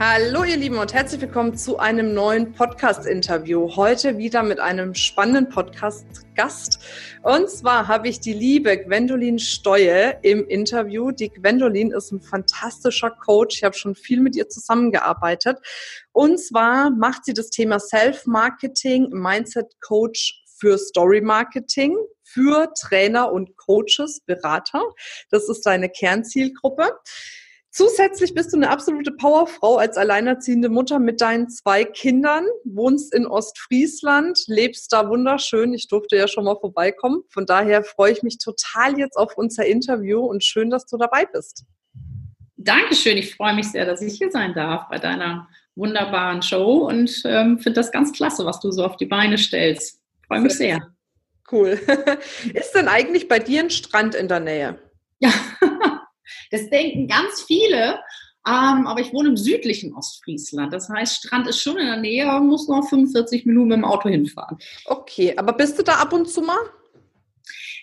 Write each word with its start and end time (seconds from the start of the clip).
Hallo 0.00 0.44
ihr 0.44 0.56
Lieben 0.56 0.78
und 0.78 0.94
herzlich 0.94 1.20
willkommen 1.20 1.56
zu 1.56 1.78
einem 1.78 2.14
neuen 2.14 2.52
Podcast-Interview. 2.52 3.74
Heute 3.74 4.16
wieder 4.16 4.44
mit 4.44 4.60
einem 4.60 4.94
spannenden 4.94 5.48
Podcast-Gast. 5.48 6.78
Und 7.24 7.50
zwar 7.50 7.88
habe 7.88 8.06
ich 8.06 8.20
die 8.20 8.32
liebe 8.32 8.78
Gwendolin 8.78 9.40
Steue 9.40 10.16
im 10.22 10.46
Interview. 10.46 11.10
Die 11.10 11.30
Gwendolin 11.30 11.90
ist 11.90 12.12
ein 12.12 12.20
fantastischer 12.20 13.10
Coach. 13.10 13.56
Ich 13.56 13.64
habe 13.64 13.76
schon 13.76 13.96
viel 13.96 14.20
mit 14.20 14.36
ihr 14.36 14.48
zusammengearbeitet. 14.48 15.58
Und 16.12 16.38
zwar 16.38 16.90
macht 16.90 17.24
sie 17.24 17.34
das 17.34 17.50
Thema 17.50 17.80
Self-Marketing, 17.80 19.08
Mindset-Coach 19.10 20.44
für 20.60 20.78
Story-Marketing 20.78 21.96
für 22.22 22.72
Trainer 22.80 23.32
und 23.32 23.56
Coaches, 23.56 24.20
Berater. 24.24 24.80
Das 25.30 25.48
ist 25.48 25.66
deine 25.66 25.88
Kernzielgruppe. 25.88 26.92
Zusätzlich 27.70 28.34
bist 28.34 28.52
du 28.52 28.56
eine 28.56 28.70
absolute 28.70 29.12
Powerfrau 29.12 29.76
als 29.76 29.96
alleinerziehende 29.96 30.68
Mutter 30.68 30.98
mit 30.98 31.20
deinen 31.20 31.48
zwei 31.48 31.84
Kindern, 31.84 32.46
wohnst 32.64 33.14
in 33.14 33.26
Ostfriesland, 33.26 34.44
lebst 34.46 34.92
da 34.92 35.08
wunderschön. 35.08 35.74
Ich 35.74 35.86
durfte 35.86 36.16
ja 36.16 36.28
schon 36.28 36.44
mal 36.44 36.56
vorbeikommen. 36.58 37.22
Von 37.28 37.46
daher 37.46 37.84
freue 37.84 38.12
ich 38.12 38.22
mich 38.22 38.38
total 38.38 38.98
jetzt 38.98 39.16
auf 39.16 39.36
unser 39.36 39.66
Interview 39.66 40.20
und 40.20 40.42
schön, 40.42 40.70
dass 40.70 40.86
du 40.86 40.96
dabei 40.96 41.26
bist. 41.26 41.64
Dankeschön. 42.56 43.16
Ich 43.18 43.36
freue 43.36 43.54
mich 43.54 43.70
sehr, 43.70 43.84
dass 43.84 44.02
ich 44.02 44.14
hier 44.14 44.30
sein 44.30 44.54
darf 44.54 44.88
bei 44.88 44.98
deiner 44.98 45.48
wunderbaren 45.76 46.42
Show 46.42 46.88
und 46.88 47.22
ähm, 47.24 47.58
finde 47.58 47.80
das 47.80 47.92
ganz 47.92 48.12
klasse, 48.12 48.44
was 48.44 48.60
du 48.60 48.72
so 48.72 48.84
auf 48.84 48.96
die 48.96 49.06
Beine 49.06 49.38
stellst. 49.38 50.00
Freue 50.26 50.40
mich 50.40 50.54
sehr. 50.54 50.88
Cool. 51.50 51.80
Ist 52.52 52.72
denn 52.72 52.88
eigentlich 52.88 53.28
bei 53.28 53.38
dir 53.38 53.60
ein 53.60 53.70
Strand 53.70 54.14
in 54.14 54.28
der 54.28 54.40
Nähe? 54.40 54.78
Ja, 55.20 55.32
Das 56.50 56.70
denken 56.70 57.08
ganz 57.08 57.42
viele, 57.42 57.98
ähm, 58.46 58.86
aber 58.86 59.00
ich 59.00 59.12
wohne 59.12 59.30
im 59.30 59.36
südlichen 59.36 59.92
Ostfriesland. 59.94 60.72
Das 60.72 60.88
heißt, 60.88 61.16
Strand 61.16 61.48
ist 61.48 61.60
schon 61.60 61.76
in 61.76 61.86
der 61.86 61.98
Nähe, 61.98 62.30
aber 62.30 62.44
muss 62.44 62.68
noch 62.68 62.88
45 62.88 63.46
Minuten 63.46 63.68
mit 63.68 63.76
dem 63.76 63.84
Auto 63.84 64.08
hinfahren. 64.08 64.56
Okay, 64.86 65.36
aber 65.36 65.52
bist 65.52 65.78
du 65.78 65.82
da 65.82 65.96
ab 65.96 66.14
und 66.14 66.30
zu 66.30 66.40
mal? 66.40 66.56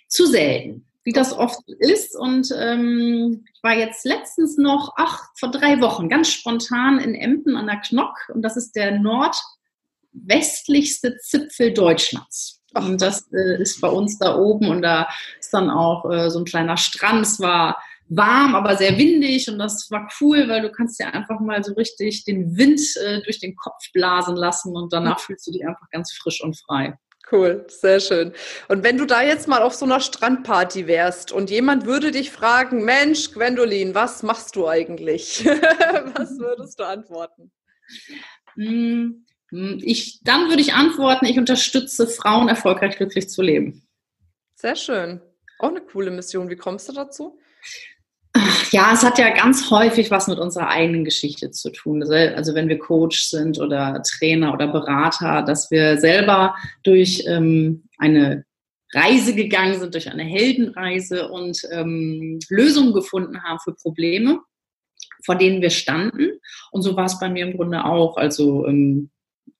Zu 0.07 0.25
selten, 0.25 0.87
wie 1.03 1.11
das 1.11 1.33
oft 1.33 1.59
ist. 1.67 2.15
Und 2.15 2.51
ähm, 2.57 3.45
ich 3.53 3.61
war 3.61 3.77
jetzt 3.77 4.05
letztens 4.05 4.57
noch, 4.57 4.93
ach, 4.95 5.25
vor 5.35 5.51
drei 5.51 5.81
Wochen, 5.81 6.09
ganz 6.09 6.29
spontan 6.29 6.97
in 6.99 7.13
Emden 7.13 7.57
an 7.57 7.67
der 7.67 7.81
Knock. 7.81 8.17
Und 8.33 8.41
das 8.41 8.57
ist 8.57 8.75
der 8.75 8.99
nordwestlichste 8.99 11.17
Zipfel 11.17 11.73
Deutschlands. 11.73 12.63
Und 12.73 12.99
das 13.01 13.31
äh, 13.31 13.61
ist 13.61 13.79
bei 13.81 13.87
uns 13.87 14.17
da 14.17 14.35
oben 14.37 14.69
und 14.69 14.81
da 14.81 15.07
ist 15.39 15.53
dann 15.53 15.69
auch 15.69 16.11
äh, 16.11 16.29
so 16.29 16.39
ein 16.39 16.45
kleiner 16.45 16.75
Strand. 16.75 17.21
Es 17.21 17.39
war 17.39 17.77
warm, 18.07 18.55
aber 18.55 18.77
sehr 18.77 18.97
windig 18.97 19.49
und 19.49 19.57
das 19.57 19.89
war 19.89 20.07
cool, 20.21 20.47
weil 20.47 20.61
du 20.61 20.71
kannst 20.71 20.99
dir 20.99 21.13
einfach 21.13 21.39
mal 21.39 21.63
so 21.63 21.73
richtig 21.73 22.23
den 22.25 22.55
Wind 22.55 22.79
äh, 22.97 23.21
durch 23.23 23.39
den 23.39 23.55
Kopf 23.55 23.91
blasen 23.93 24.35
lassen 24.35 24.75
und 24.75 24.93
danach 24.93 25.19
fühlst 25.19 25.47
du 25.47 25.51
dich 25.51 25.65
einfach 25.65 25.89
ganz 25.89 26.13
frisch 26.13 26.43
und 26.43 26.57
frei. 26.57 26.97
Cool, 27.31 27.65
sehr 27.67 27.99
schön. 27.99 28.33
Und 28.67 28.83
wenn 28.83 28.97
du 28.97 29.05
da 29.05 29.23
jetzt 29.23 29.47
mal 29.47 29.63
auf 29.63 29.73
so 29.73 29.85
einer 29.85 29.99
Strandparty 29.99 30.85
wärst 30.85 31.31
und 31.31 31.49
jemand 31.49 31.87
würde 31.87 32.11
dich 32.11 32.29
fragen, 32.29 32.85
Mensch, 32.85 33.31
Gwendolin, 33.31 33.95
was 33.95 34.21
machst 34.21 34.55
du 34.55 34.67
eigentlich? 34.67 35.43
was 35.45 36.37
würdest 36.37 36.79
du 36.79 36.83
antworten? 36.83 37.51
Hm, 38.53 39.25
ich, 39.83 40.21
dann 40.23 40.49
würde 40.49 40.61
ich 40.61 40.73
antworten, 40.73 41.25
ich 41.25 41.39
unterstütze 41.39 42.07
Frauen 42.07 42.47
erfolgreich 42.47 42.97
glücklich 42.97 43.27
zu 43.29 43.41
leben. 43.41 43.87
Sehr 44.53 44.75
schön. 44.75 45.19
Auch 45.57 45.69
eine 45.69 45.81
coole 45.81 46.11
Mission. 46.11 46.49
Wie 46.49 46.55
kommst 46.55 46.89
du 46.89 46.93
dazu? 46.93 47.39
Ja, 48.71 48.91
es 48.93 49.03
hat 49.03 49.17
ja 49.17 49.29
ganz 49.29 49.69
häufig 49.69 50.11
was 50.11 50.27
mit 50.27 50.39
unserer 50.39 50.69
eigenen 50.69 51.05
Geschichte 51.05 51.51
zu 51.51 51.71
tun. 51.71 52.03
Also 52.03 52.55
wenn 52.55 52.69
wir 52.69 52.79
Coach 52.79 53.25
sind 53.25 53.59
oder 53.59 54.01
Trainer 54.03 54.53
oder 54.53 54.67
Berater, 54.67 55.43
dass 55.43 55.71
wir 55.71 55.97
selber 55.97 56.55
durch 56.83 57.23
ähm, 57.27 57.83
eine 57.97 58.45
Reise 58.93 59.35
gegangen 59.35 59.79
sind, 59.79 59.93
durch 59.93 60.09
eine 60.09 60.23
Heldenreise 60.23 61.29
und 61.29 61.61
ähm, 61.71 62.39
Lösungen 62.49 62.93
gefunden 62.93 63.43
haben 63.43 63.59
für 63.59 63.73
Probleme, 63.73 64.39
vor 65.25 65.35
denen 65.35 65.61
wir 65.61 65.69
standen. 65.69 66.39
Und 66.71 66.81
so 66.81 66.95
war 66.95 67.05
es 67.05 67.19
bei 67.19 67.29
mir 67.29 67.45
im 67.45 67.57
Grunde 67.57 67.83
auch. 67.83 68.17
Also 68.17 68.65
ähm, 68.67 69.09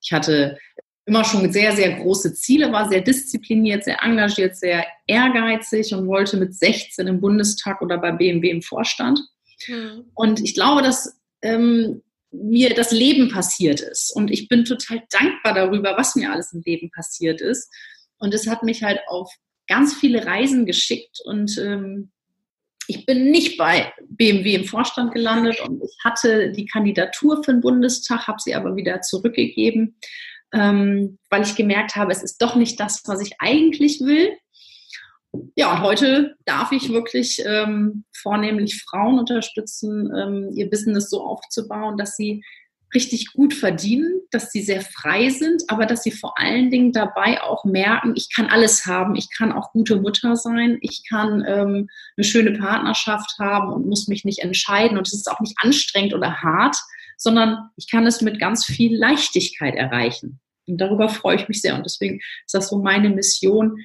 ich 0.02 0.14
hatte 0.14 0.58
immer 1.06 1.24
schon 1.24 1.52
sehr, 1.52 1.76
sehr 1.76 2.00
große 2.00 2.34
Ziele, 2.34 2.72
war 2.72 2.90
sehr 2.90 3.02
diszipliniert, 3.02 3.84
sehr 3.84 4.02
engagiert, 4.04 4.56
sehr 4.56 4.86
ehrgeizig 5.08 5.94
und 5.94 6.08
wollte 6.08 6.38
mit 6.38 6.56
16 6.56 7.08
im 7.08 7.22
Bundestag 7.22 7.82
oder 7.82 7.98
bei 7.98 8.12
BMW 8.12 8.50
im 8.50 8.62
Vorstand. 8.62 9.20
Mhm. 9.68 10.06
Und 10.16 10.40
ich 10.42 10.56
glaube, 10.56 10.82
dass 10.82 11.20
ähm, 11.42 12.02
mir 12.32 12.74
das 12.74 12.92
Leben 12.92 13.30
passiert 13.30 13.82
ist. 13.82 14.12
Und 14.16 14.32
ich 14.32 14.48
bin 14.48 14.66
total 14.66 15.04
dankbar 15.12 15.54
darüber, 15.54 15.96
was 15.96 16.16
mir 16.16 16.32
alles 16.32 16.54
im 16.54 16.62
Leben 16.66 16.90
passiert 16.90 17.40
ist. 17.40 17.72
Und 18.18 18.34
es 18.34 18.48
hat 18.48 18.64
mich 18.64 18.84
halt 18.84 19.00
auf 19.08 19.32
ganz 19.68 19.94
viele 19.94 20.26
Reisen 20.26 20.66
geschickt 20.66 21.20
und 21.26 21.58
ähm, 21.58 22.12
ich 22.88 23.06
bin 23.06 23.32
nicht 23.32 23.58
bei 23.58 23.92
BMW 24.10 24.54
im 24.54 24.66
Vorstand 24.66 25.12
gelandet 25.12 25.60
und 25.62 25.82
ich 25.84 25.98
hatte 26.04 26.52
die 26.52 26.68
Kandidatur 26.68 27.44
für 27.44 27.52
den 27.52 27.62
Bundestag, 27.62 28.28
habe 28.28 28.40
sie 28.40 28.54
aber 28.54 28.76
wieder 28.76 29.02
zurückgegeben, 29.02 29.98
ähm, 30.54 31.18
weil 31.30 31.44
ich 31.44 31.56
gemerkt 31.56 31.96
habe, 31.96 32.12
es 32.12 32.24
ist 32.24 32.42
doch 32.42 32.56
nicht 32.56 32.80
das, 32.80 33.02
was 33.06 33.22
ich 33.22 33.34
eigentlich 33.40 34.00
will. 34.02 34.30
Ja, 35.56 35.74
und 35.74 35.82
heute 35.82 36.36
darf 36.46 36.72
ich 36.72 36.90
wirklich 36.90 37.44
ähm, 37.46 38.06
vornehmlich 38.14 38.84
Frauen 38.84 39.20
unterstützen, 39.20 40.12
ähm, 40.16 40.50
ihr 40.54 40.70
Business 40.70 41.10
so 41.10 41.22
aufzubauen, 41.26 41.98
dass 41.98 42.16
sie 42.16 42.42
richtig 42.94 43.34
gut 43.34 43.54
verdienen, 43.54 44.22
dass 44.32 44.52
sie 44.52 44.62
sehr 44.62 44.82
frei 44.82 45.30
sind, 45.30 45.64
aber 45.68 45.86
dass 45.86 46.04
sie 46.04 46.12
vor 46.12 46.40
allen 46.40 46.72
Dingen 46.72 46.94
dabei 46.94 47.42
auch 47.42 47.66
merken, 47.66 48.14
ich 48.16 48.34
kann 48.34 48.48
alles 48.48 48.86
haben, 48.86 49.16
ich 49.16 49.28
kann 49.36 49.52
auch 49.52 49.72
gute 49.72 49.98
Mutter 49.98 50.36
sein, 50.36 50.78
ich 50.82 51.04
kann 51.08 51.44
ähm, 51.46 51.90
eine 52.16 52.24
schöne 52.24 52.54
Partnerschaft 52.58 53.36
haben 53.38 53.74
und 53.74 53.88
muss 53.88 54.08
mich 54.08 54.24
nicht 54.24 54.40
entscheiden. 54.40 54.98
Und 54.98 55.08
es 55.08 55.14
ist 55.14 55.30
auch 55.30 55.42
nicht 55.42 55.56
anstrengend 55.58 56.14
oder 56.14 56.42
hart, 56.42 56.78
sondern 57.18 57.70
ich 57.76 57.90
kann 57.90 58.06
es 58.06 58.22
mit 58.22 58.40
ganz 58.40 58.66
viel 58.66 58.98
Leichtigkeit 58.98 59.76
erreichen. 59.76 60.40
Und 60.68 60.78
darüber 60.80 61.10
freue 61.10 61.36
ich 61.36 61.48
mich 61.48 61.62
sehr. 61.62 61.76
Und 61.76 61.86
deswegen 61.86 62.20
ist 62.46 62.54
das 62.54 62.70
so 62.70 62.80
meine 62.80 63.10
Mission, 63.10 63.78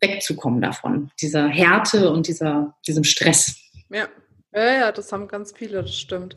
wegzukommen 0.00 0.60
davon, 0.60 1.10
dieser 1.20 1.48
Härte 1.48 2.10
und 2.10 2.26
dieser, 2.26 2.76
diesem 2.86 3.04
Stress. 3.04 3.56
Ja. 3.90 4.08
Ja, 4.52 4.74
ja, 4.74 4.92
das 4.92 5.12
haben 5.12 5.28
ganz 5.28 5.52
viele, 5.56 5.82
das 5.82 5.94
stimmt. 5.94 6.36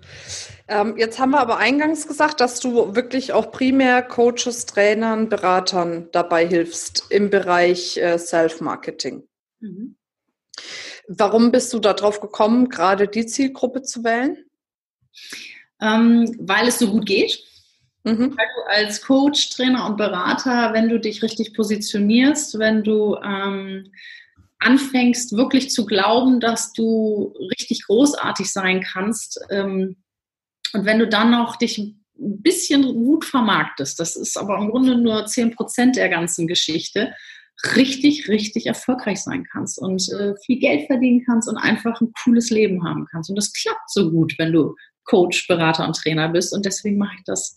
Ähm, 0.68 0.98
jetzt 0.98 1.18
haben 1.18 1.32
wir 1.32 1.40
aber 1.40 1.58
eingangs 1.58 2.08
gesagt, 2.08 2.42
dass 2.42 2.60
du 2.60 2.94
wirklich 2.96 3.34
auch 3.34 3.52
primär 3.52 4.04
Coaches, 4.04 4.68
Trainern, 4.68 5.30
Beratern 5.30 6.10
dabei 6.12 6.48
hilfst 6.48 7.08
im 7.10 7.32
Bereich 7.32 7.98
äh, 7.98 8.20
Self-Marketing. 8.20 9.28
Mhm. 9.62 9.96
Warum 11.08 11.52
bist 11.52 11.74
du 11.74 11.80
darauf 11.80 12.20
gekommen, 12.20 12.70
gerade 12.70 13.08
die 13.08 13.26
Zielgruppe 13.26 13.82
zu 13.82 14.04
wählen? 14.04 14.46
Ähm, 15.84 16.36
weil 16.40 16.68
es 16.68 16.80
so 16.80 16.90
gut 16.90 17.06
geht. 17.06 17.44
Mhm. 18.04 18.36
Weil 18.38 18.48
du 18.56 18.70
als 18.70 19.02
Coach, 19.02 19.50
Trainer 19.50 19.86
und 19.86 19.98
Berater, 19.98 20.74
wenn 20.74 20.90
du 20.90 21.00
dich 21.00 21.22
richtig 21.22 21.54
positionierst, 21.54 22.58
wenn 22.58 22.84
du 22.84 23.18
ähm, 23.24 23.92
anfängst 24.60 25.36
wirklich 25.36 25.70
zu 25.70 25.86
glauben, 25.86 26.40
dass 26.40 26.74
du 26.74 27.34
richtig 27.52 27.86
großartig 27.86 28.52
sein 28.52 28.82
kannst 28.82 29.40
ähm, 29.50 29.98
und 30.74 30.86
wenn 30.86 31.00
du 31.00 31.08
dann 31.08 31.32
noch 31.32 31.56
dich 31.56 31.78
ein 31.78 32.04
bisschen 32.16 32.84
gut 32.84 33.26
vermarktest, 33.26 34.00
das 34.00 34.16
ist 34.16 34.38
aber 34.38 34.58
im 34.58 34.70
Grunde 34.70 34.98
nur 34.98 35.26
10% 35.26 35.94
der 35.94 36.10
ganzen 36.10 36.48
Geschichte, 36.48 37.14
richtig, 37.76 38.28
richtig 38.28 38.66
erfolgreich 38.66 39.22
sein 39.22 39.46
kannst 39.50 39.80
und 39.80 40.12
äh, 40.12 40.34
viel 40.44 40.60
Geld 40.60 40.88
verdienen 40.88 41.24
kannst 41.26 41.48
und 41.48 41.58
einfach 41.58 42.02
ein 42.02 42.12
cooles 42.24 42.50
Leben 42.50 42.84
haben 42.84 43.06
kannst. 43.10 43.30
Und 43.30 43.36
das 43.36 43.54
klappt 43.54 43.90
so 43.90 44.10
gut, 44.10 44.34
wenn 44.38 44.52
du 44.52 44.76
Coach, 45.06 45.48
Berater 45.48 45.86
und 45.86 45.96
Trainer 45.96 46.30
bist. 46.30 46.54
Und 46.54 46.66
deswegen 46.66 46.98
mache 46.98 47.16
ich 47.18 47.24
das 47.26 47.56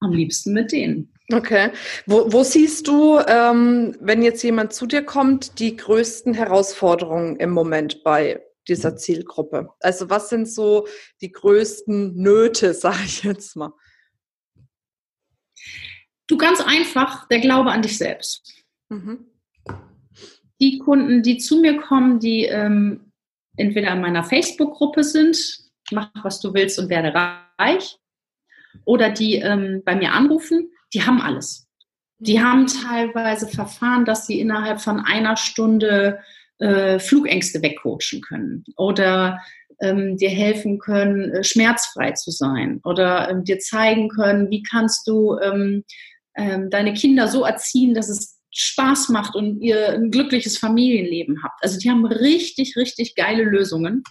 am 0.00 0.12
liebsten 0.12 0.52
mit 0.52 0.72
denen. 0.72 1.12
Okay. 1.32 1.70
Wo, 2.06 2.30
wo 2.32 2.42
siehst 2.42 2.86
du, 2.86 3.18
ähm, 3.26 3.96
wenn 4.00 4.22
jetzt 4.22 4.42
jemand 4.42 4.72
zu 4.72 4.86
dir 4.86 5.02
kommt, 5.02 5.58
die 5.58 5.76
größten 5.76 6.34
Herausforderungen 6.34 7.36
im 7.36 7.50
Moment 7.50 8.04
bei 8.04 8.42
dieser 8.68 8.96
Zielgruppe? 8.96 9.70
Also 9.80 10.10
was 10.10 10.28
sind 10.28 10.48
so 10.48 10.86
die 11.20 11.32
größten 11.32 12.14
Nöte, 12.16 12.74
sage 12.74 13.04
ich 13.06 13.22
jetzt 13.22 13.56
mal? 13.56 13.72
Du 16.26 16.36
ganz 16.36 16.60
einfach, 16.60 17.28
der 17.28 17.40
Glaube 17.40 17.70
an 17.70 17.82
dich 17.82 17.98
selbst. 17.98 18.64
Mhm. 18.90 19.26
die 20.60 20.78
Kunden, 20.78 21.22
die 21.22 21.38
zu 21.38 21.60
mir 21.60 21.78
kommen, 21.78 22.20
die 22.20 22.44
ähm, 22.44 23.12
entweder 23.56 23.92
in 23.92 24.00
meiner 24.02 24.22
Facebook-Gruppe 24.22 25.02
sind, 25.02 25.63
mach 25.90 26.10
was 26.22 26.40
du 26.40 26.54
willst 26.54 26.78
und 26.78 26.88
werde 26.88 27.14
reich, 27.58 27.98
oder 28.84 29.10
die 29.10 29.36
ähm, 29.36 29.82
bei 29.84 29.94
mir 29.94 30.12
anrufen, 30.12 30.70
die 30.92 31.02
haben 31.02 31.20
alles. 31.20 31.66
Die 32.18 32.42
haben 32.42 32.66
teilweise 32.66 33.48
Verfahren, 33.48 34.04
dass 34.04 34.26
sie 34.26 34.40
innerhalb 34.40 34.80
von 34.80 35.00
einer 35.00 35.36
Stunde 35.36 36.20
äh, 36.58 36.98
Flugängste 36.98 37.62
wegcoachen 37.62 38.20
können 38.20 38.64
oder 38.76 39.40
ähm, 39.80 40.16
dir 40.16 40.30
helfen 40.30 40.78
können, 40.78 41.30
äh, 41.30 41.44
schmerzfrei 41.44 42.12
zu 42.12 42.30
sein 42.30 42.80
oder 42.84 43.28
ähm, 43.30 43.44
dir 43.44 43.58
zeigen 43.58 44.08
können, 44.08 44.50
wie 44.50 44.62
kannst 44.62 45.06
du 45.08 45.38
ähm, 45.38 45.84
ähm, 46.36 46.70
deine 46.70 46.94
Kinder 46.94 47.28
so 47.28 47.44
erziehen, 47.44 47.94
dass 47.94 48.08
es 48.08 48.40
Spaß 48.52 49.08
macht 49.08 49.34
und 49.34 49.60
ihr 49.60 49.90
ein 49.90 50.12
glückliches 50.12 50.58
Familienleben 50.58 51.42
habt. 51.42 51.62
Also 51.62 51.78
die 51.78 51.90
haben 51.90 52.06
richtig, 52.06 52.76
richtig 52.76 53.16
geile 53.16 53.42
Lösungen. 53.42 54.04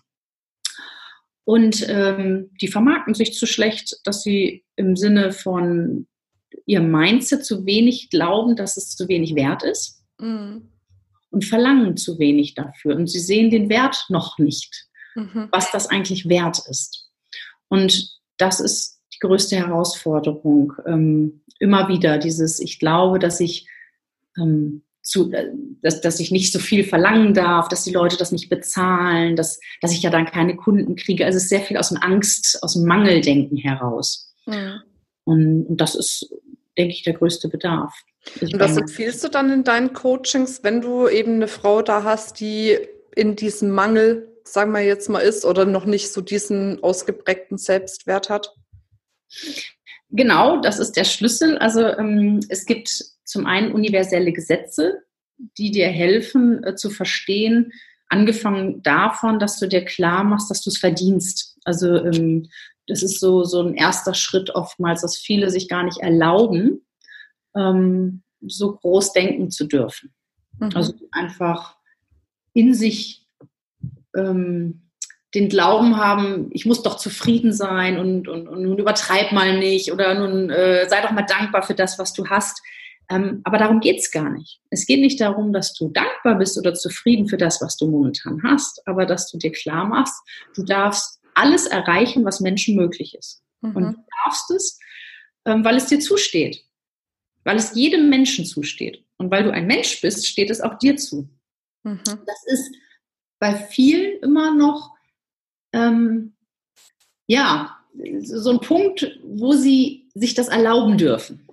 Und 1.46 1.86
ähm, 1.90 2.52
die 2.62 2.70
vermarkten 2.70 3.14
sich 3.14 3.34
zu 3.34 3.46
schlecht, 3.46 3.98
dass 4.06 4.24
sie 4.24 4.64
im 4.76 4.96
Sinne 4.96 5.32
von 5.32 6.08
ihrem 6.66 6.92
Mindset 6.92 7.46
zu 7.46 7.66
wenig 7.66 8.10
glauben, 8.10 8.56
dass 8.56 8.78
es 8.78 8.96
zu 8.96 9.08
wenig 9.08 9.36
wert 9.36 9.64
ist 9.64 10.04
mhm. 10.20 10.70
und 11.32 11.44
verlangen 11.44 11.98
zu 11.98 12.20
wenig 12.20 12.54
dafür. 12.54 12.96
Und 12.96 13.08
sie 13.08 13.20
sehen 13.20 13.50
den 13.50 13.70
Wert 13.70 14.06
noch 14.10 14.38
nicht, 14.38 14.88
mhm. 15.16 15.50
was 15.52 15.72
das 15.72 15.88
eigentlich 15.88 16.30
wert 16.30 16.60
ist. 16.70 17.10
Und 17.68 18.20
das 18.38 18.60
ist 18.60 19.02
die 19.14 19.20
größte 19.20 19.58
Herausforderung. 19.58 20.74
Ähm, 20.86 21.44
immer 21.60 21.88
wieder 21.88 22.18
dieses, 22.18 22.60
ich 22.60 22.80
glaube, 22.80 23.20
dass 23.20 23.40
ich 23.40 23.68
ähm, 24.38 24.84
zu, 25.04 25.32
äh, 25.32 25.52
dass, 25.82 26.02
dass 26.02 26.20
ich 26.20 26.32
nicht 26.32 26.52
so 26.52 26.60
viel 26.60 26.84
verlangen 26.84 27.34
darf, 27.34 27.68
dass 27.68 27.84
die 27.84 27.92
Leute 27.92 28.18
das 28.18 28.32
nicht 28.32 28.50
bezahlen, 28.50 29.36
dass, 29.36 29.60
dass 29.82 29.92
ich 29.92 30.02
ja 30.02 30.10
dann 30.10 30.26
keine 30.26 30.56
Kunden 30.56 30.96
kriege. 30.96 31.26
Also 31.26 31.38
es 31.38 31.44
ist 31.44 31.50
sehr 31.50 31.62
viel 31.62 31.78
aus 31.78 31.90
dem 31.90 31.98
Angst, 31.98 32.60
aus 32.64 32.74
dem 32.74 32.86
Mangeldenken 32.86 33.58
heraus. 33.58 34.34
Mhm. 34.46 34.82
Und, 35.26 35.66
und 35.68 35.78
das 35.78 35.96
ist, 35.96 36.34
denke 36.78 36.94
ich, 36.94 37.04
der 37.04 37.14
größte 37.14 37.50
Bedarf. 37.50 37.94
Und 38.42 38.58
was 38.58 38.78
empfiehlst 38.78 39.24
du 39.24 39.28
dann 39.28 39.52
in 39.52 39.64
deinen 39.66 39.92
Coachings, 39.94 40.64
wenn 40.64 40.80
du 40.80 41.10
eben 41.10 41.36
eine 41.36 41.50
Frau 41.50 41.82
da 41.82 42.04
hast, 42.04 42.40
die 42.40 42.78
in 43.16 43.36
diesem 43.36 43.72
Mangel, 43.72 44.30
sagen 44.46 44.72
wir 44.72 44.82
jetzt 44.82 45.10
mal, 45.10 45.20
ist 45.20 45.46
oder 45.46 45.66
noch 45.66 45.86
nicht 45.86 46.12
so 46.12 46.22
diesen 46.22 46.82
ausgeprägten 46.82 47.58
Selbstwert 47.58 48.30
hat? 48.30 48.54
Genau, 50.10 50.62
das 50.62 50.80
ist 50.80 50.94
der 50.94 51.04
Schlüssel. 51.04 51.58
Also 51.58 51.82
ähm, 51.82 52.40
es 52.48 52.66
gibt 52.66 53.13
zum 53.24 53.46
einen 53.46 53.72
universelle 53.72 54.32
Gesetze, 54.34 55.04
die 55.58 55.72
dir 55.72 55.88
helfen 55.88 56.64
äh, 56.64 56.76
zu 56.76 56.90
verstehen, 56.90 57.72
angefangen 58.08 58.84
davon, 58.84 59.40
dass 59.40 59.60
du 59.60 59.68
dir 59.68 59.84
klar 59.84 60.24
machst, 60.24 60.50
dass 60.50 60.62
du 60.62 60.70
es 60.70 60.78
verdienst. 60.78 61.58
Also 61.64 61.96
ähm, 61.96 62.50
das 62.88 63.02
ist 63.02 63.20
so, 63.20 63.44
so 63.44 63.62
ein 63.62 63.74
erster 63.74 64.14
Schritt 64.14 64.52
oftmals, 64.52 65.02
dass 65.02 65.18
viele 65.18 65.50
sich 65.50 65.68
gar 65.68 65.84
nicht 65.84 66.00
erlauben, 66.00 66.86
ähm, 67.56 68.24
so 68.42 68.76
groß 68.76 69.14
denken 69.14 69.50
zu 69.50 69.66
dürfen. 69.66 70.14
Mhm. 70.60 70.72
Also 70.76 70.94
einfach 71.12 71.78
in 72.54 72.74
sich 72.74 73.26
ähm, 74.16 74.84
den 75.34 75.50
Glauben 75.50 75.98
haben, 75.98 76.50
ich 76.52 76.66
muss 76.66 76.84
doch 76.84 76.98
zufrieden 76.98 77.54
sein 77.54 77.98
und, 77.98 78.28
und, 78.28 78.48
und 78.48 78.62
nun 78.62 78.78
übertreib 78.78 79.32
mal 79.32 79.58
nicht 79.58 79.92
oder 79.92 80.14
nun 80.14 80.52
äh, 80.52 80.88
sei 80.88 81.02
doch 81.02 81.12
mal 81.12 81.24
dankbar 81.24 81.64
für 81.64 81.74
das, 81.74 81.98
was 81.98 82.14
du 82.14 82.28
hast. 82.28 82.62
Ähm, 83.10 83.42
aber 83.44 83.58
darum 83.58 83.80
geht's 83.80 84.12
gar 84.12 84.30
nicht. 84.30 84.62
Es 84.70 84.86
geht 84.86 85.00
nicht 85.00 85.20
darum, 85.20 85.54
dass 85.54 85.74
du 85.74 85.90
dankbar 85.90 86.38
bist 86.38 86.58
oder 86.58 86.74
zufrieden 86.74 87.28
für 87.28 87.38
das, 87.38 87.62
was 87.62 87.78
du 87.78 87.88
momentan 87.88 88.42
hast, 88.44 88.86
aber 88.88 89.06
dass 89.06 89.30
du 89.30 89.38
dir 89.38 89.52
klar 89.52 89.86
machst, 89.86 90.16
du 90.56 90.64
darfst 90.64 91.20
alles 91.36 91.66
erreichen, 91.66 92.24
was 92.26 92.40
Menschen 92.40 92.76
möglich 92.76 93.16
ist. 93.16 93.44
Mhm. 93.62 93.76
Und 93.76 93.84
du 93.94 94.04
darfst 94.24 94.52
es, 94.52 94.80
ähm, 95.46 95.64
weil 95.66 95.78
es 95.78 95.88
dir 95.88 96.00
zusteht. 96.00 96.64
Weil 97.44 97.58
es 97.58 97.76
jedem 97.76 98.10
Menschen 98.10 98.46
zusteht. 98.46 99.04
Und 99.18 99.32
weil 99.32 99.44
du 99.44 99.52
ein 99.52 99.68
Mensch 99.68 100.02
bist, 100.02 100.26
steht 100.28 100.50
es 100.50 100.62
auch 100.62 100.78
dir 100.78 100.96
zu. 100.96 101.30
Mhm. 101.84 102.00
Das 102.06 102.46
ist 102.46 102.74
bei 103.40 103.56
vielen 103.56 104.20
immer 104.22 104.56
noch 104.56 104.94
ähm, 105.74 106.34
ja, 107.28 107.78
so 108.22 108.52
ein 108.52 108.60
Punkt, 108.60 109.20
wo 109.24 109.54
sie 109.54 110.10
sich 110.14 110.34
das 110.34 110.48
erlauben 110.48 110.98
dürfen. 110.98 111.46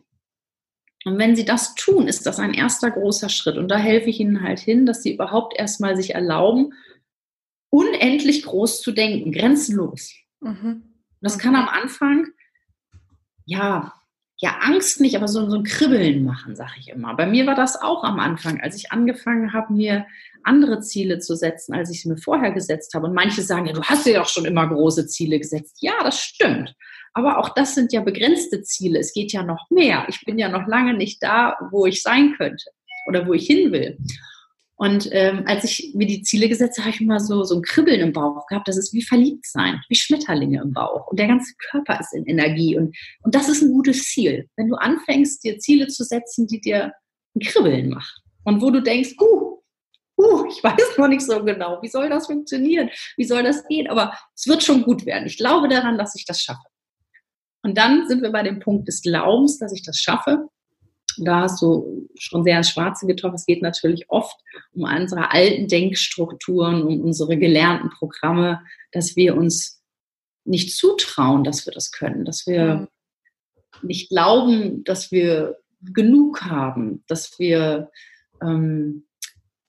Und 1.04 1.18
wenn 1.18 1.34
sie 1.34 1.44
das 1.44 1.74
tun, 1.74 2.08
ist 2.08 2.26
das 2.26 2.38
ein 2.38 2.52
erster 2.52 2.90
großer 2.90 3.28
Schritt. 3.28 3.56
Und 3.56 3.68
da 3.68 3.78
helfe 3.78 4.10
ich 4.10 4.20
ihnen 4.20 4.42
halt 4.42 4.58
hin, 4.58 4.84
dass 4.84 5.02
sie 5.02 5.14
überhaupt 5.14 5.58
erstmal 5.58 5.96
sich 5.96 6.14
erlauben, 6.14 6.74
unendlich 7.70 8.44
groß 8.44 8.82
zu 8.82 8.92
denken, 8.92 9.32
grenzenlos. 9.32 10.14
Mhm. 10.40 10.82
Das 11.20 11.38
kann 11.38 11.56
am 11.56 11.68
Anfang, 11.68 12.28
ja, 13.44 13.99
ja, 14.42 14.56
Angst 14.62 15.00
nicht, 15.00 15.16
aber 15.16 15.28
so, 15.28 15.48
so 15.50 15.56
ein 15.56 15.64
Kribbeln 15.64 16.24
machen, 16.24 16.56
sage 16.56 16.72
ich 16.78 16.88
immer. 16.88 17.14
Bei 17.14 17.26
mir 17.26 17.46
war 17.46 17.54
das 17.54 17.80
auch 17.80 18.04
am 18.04 18.18
Anfang, 18.18 18.58
als 18.60 18.74
ich 18.74 18.90
angefangen 18.90 19.52
habe, 19.52 19.74
mir 19.74 20.06
andere 20.42 20.80
Ziele 20.80 21.18
zu 21.18 21.36
setzen, 21.36 21.74
als 21.74 21.90
ich 21.90 22.00
sie 22.00 22.08
mir 22.08 22.16
vorher 22.16 22.50
gesetzt 22.50 22.94
habe. 22.94 23.06
Und 23.06 23.14
manche 23.14 23.42
sagen, 23.42 23.66
ja, 23.66 23.74
du 23.74 23.82
hast 23.82 24.06
dir 24.06 24.14
doch 24.14 24.28
schon 24.28 24.46
immer 24.46 24.66
große 24.66 25.06
Ziele 25.08 25.38
gesetzt. 25.38 25.76
Ja, 25.80 25.92
das 26.02 26.18
stimmt. 26.18 26.74
Aber 27.12 27.38
auch 27.38 27.50
das 27.50 27.74
sind 27.74 27.92
ja 27.92 28.00
begrenzte 28.00 28.62
Ziele. 28.62 28.98
Es 28.98 29.12
geht 29.12 29.32
ja 29.32 29.42
noch 29.42 29.68
mehr. 29.68 30.06
Ich 30.08 30.24
bin 30.24 30.38
ja 30.38 30.48
noch 30.48 30.66
lange 30.66 30.94
nicht 30.94 31.22
da, 31.22 31.58
wo 31.70 31.84
ich 31.84 32.02
sein 32.02 32.34
könnte 32.38 32.64
oder 33.08 33.26
wo 33.26 33.34
ich 33.34 33.46
hin 33.46 33.72
will. 33.72 33.98
Und 34.80 35.10
ähm, 35.12 35.42
als 35.44 35.64
ich 35.64 35.92
mir 35.94 36.06
die 36.06 36.22
Ziele 36.22 36.48
gesetzt 36.48 36.78
habe, 36.78 36.86
habe 36.86 36.94
ich 36.94 37.02
immer 37.02 37.20
so, 37.20 37.44
so 37.44 37.56
ein 37.56 37.60
Kribbeln 37.62 38.00
im 38.00 38.14
Bauch 38.14 38.46
gehabt. 38.46 38.66
Das 38.66 38.78
ist 38.78 38.94
wie 38.94 39.02
verliebt 39.02 39.44
sein, 39.44 39.78
wie 39.90 39.94
Schmetterlinge 39.94 40.62
im 40.62 40.72
Bauch. 40.72 41.06
Und 41.08 41.20
der 41.20 41.26
ganze 41.26 41.52
Körper 41.70 42.00
ist 42.00 42.14
in 42.14 42.24
Energie. 42.24 42.78
Und, 42.78 42.96
und 43.22 43.34
das 43.34 43.50
ist 43.50 43.60
ein 43.60 43.72
gutes 43.72 44.04
Ziel. 44.04 44.48
Wenn 44.56 44.68
du 44.68 44.76
anfängst, 44.76 45.44
dir 45.44 45.58
Ziele 45.58 45.88
zu 45.88 46.02
setzen, 46.02 46.46
die 46.46 46.62
dir 46.62 46.94
ein 47.36 47.40
Kribbeln 47.40 47.90
machen. 47.90 48.22
Und 48.44 48.62
wo 48.62 48.70
du 48.70 48.80
denkst, 48.80 49.16
uh, 49.20 49.58
uh, 50.16 50.46
ich 50.48 50.64
weiß 50.64 50.96
noch 50.96 51.08
nicht 51.08 51.26
so 51.26 51.44
genau, 51.44 51.82
wie 51.82 51.88
soll 51.88 52.08
das 52.08 52.24
funktionieren? 52.24 52.88
Wie 53.18 53.24
soll 53.24 53.42
das 53.42 53.66
gehen? 53.66 53.86
Aber 53.86 54.16
es 54.34 54.46
wird 54.46 54.62
schon 54.62 54.82
gut 54.82 55.04
werden. 55.04 55.26
Ich 55.26 55.36
glaube 55.36 55.68
daran, 55.68 55.98
dass 55.98 56.14
ich 56.14 56.24
das 56.24 56.40
schaffe. 56.40 56.64
Und 57.62 57.76
dann 57.76 58.08
sind 58.08 58.22
wir 58.22 58.32
bei 58.32 58.42
dem 58.42 58.60
Punkt 58.60 58.88
des 58.88 59.02
Glaubens, 59.02 59.58
dass 59.58 59.74
ich 59.74 59.82
das 59.82 59.98
schaffe 59.98 60.48
da 61.18 61.42
hast 61.42 61.60
du 61.62 62.08
schon 62.18 62.44
sehr 62.44 62.58
ins 62.58 62.70
Schwarze 62.70 63.06
getroffen. 63.06 63.36
Es 63.36 63.46
geht 63.46 63.62
natürlich 63.62 64.06
oft 64.08 64.36
um 64.72 64.82
unsere 64.84 65.30
alten 65.30 65.68
Denkstrukturen, 65.68 66.82
um 66.82 67.00
unsere 67.00 67.36
gelernten 67.36 67.90
Programme, 67.90 68.60
dass 68.92 69.16
wir 69.16 69.36
uns 69.36 69.82
nicht 70.44 70.76
zutrauen, 70.76 71.44
dass 71.44 71.66
wir 71.66 71.72
das 71.72 71.92
können, 71.92 72.24
dass 72.24 72.46
wir 72.46 72.74
mhm. 72.74 72.88
nicht 73.82 74.08
glauben, 74.08 74.84
dass 74.84 75.10
wir 75.12 75.58
genug 75.80 76.42
haben, 76.42 77.04
dass 77.06 77.38
wir 77.38 77.90
ähm, 78.42 79.06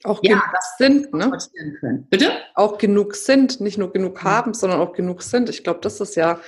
auch 0.04 0.20
ja, 0.24 0.42
das 0.54 0.78
sind, 0.80 1.14
ne? 1.14 1.32
Können. 1.80 2.08
Bitte? 2.10 2.32
Auch 2.56 2.78
genug 2.80 3.16
sind, 3.16 3.62
nicht 3.62 3.78
nur 3.78 3.94
genug 3.94 4.24
haben, 4.24 4.54
sondern 4.54 4.80
auch 4.80 4.94
genug 4.94 5.22
sind. 5.22 5.48
Ich 5.50 5.64
glaube, 5.64 5.80
das 5.82 6.02
ist 6.02 6.16
ja 6.16 6.40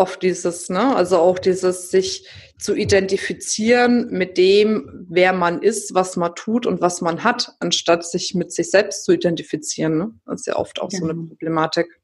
oft 0.00 0.22
dieses, 0.22 0.70
ne, 0.70 0.96
also 0.96 1.18
auch 1.18 1.38
dieses 1.38 1.90
sich 1.90 2.26
zu 2.58 2.74
identifizieren 2.74 4.08
mit 4.10 4.38
dem, 4.38 5.06
wer 5.08 5.32
man 5.32 5.62
ist, 5.62 5.94
was 5.94 6.16
man 6.16 6.34
tut 6.34 6.66
und 6.66 6.80
was 6.80 7.00
man 7.00 7.22
hat, 7.22 7.52
anstatt 7.60 8.04
sich 8.04 8.34
mit 8.34 8.50
sich 8.52 8.70
selbst 8.70 9.04
zu 9.04 9.12
identifizieren. 9.12 9.98
Ne? 9.98 10.14
Das 10.26 10.40
ist 10.40 10.46
ja 10.46 10.56
oft 10.56 10.80
auch 10.80 10.88
genau. 10.88 11.00
so 11.00 11.04
eine 11.04 11.14
genau. 11.14 11.28
Problematik. 11.28 12.00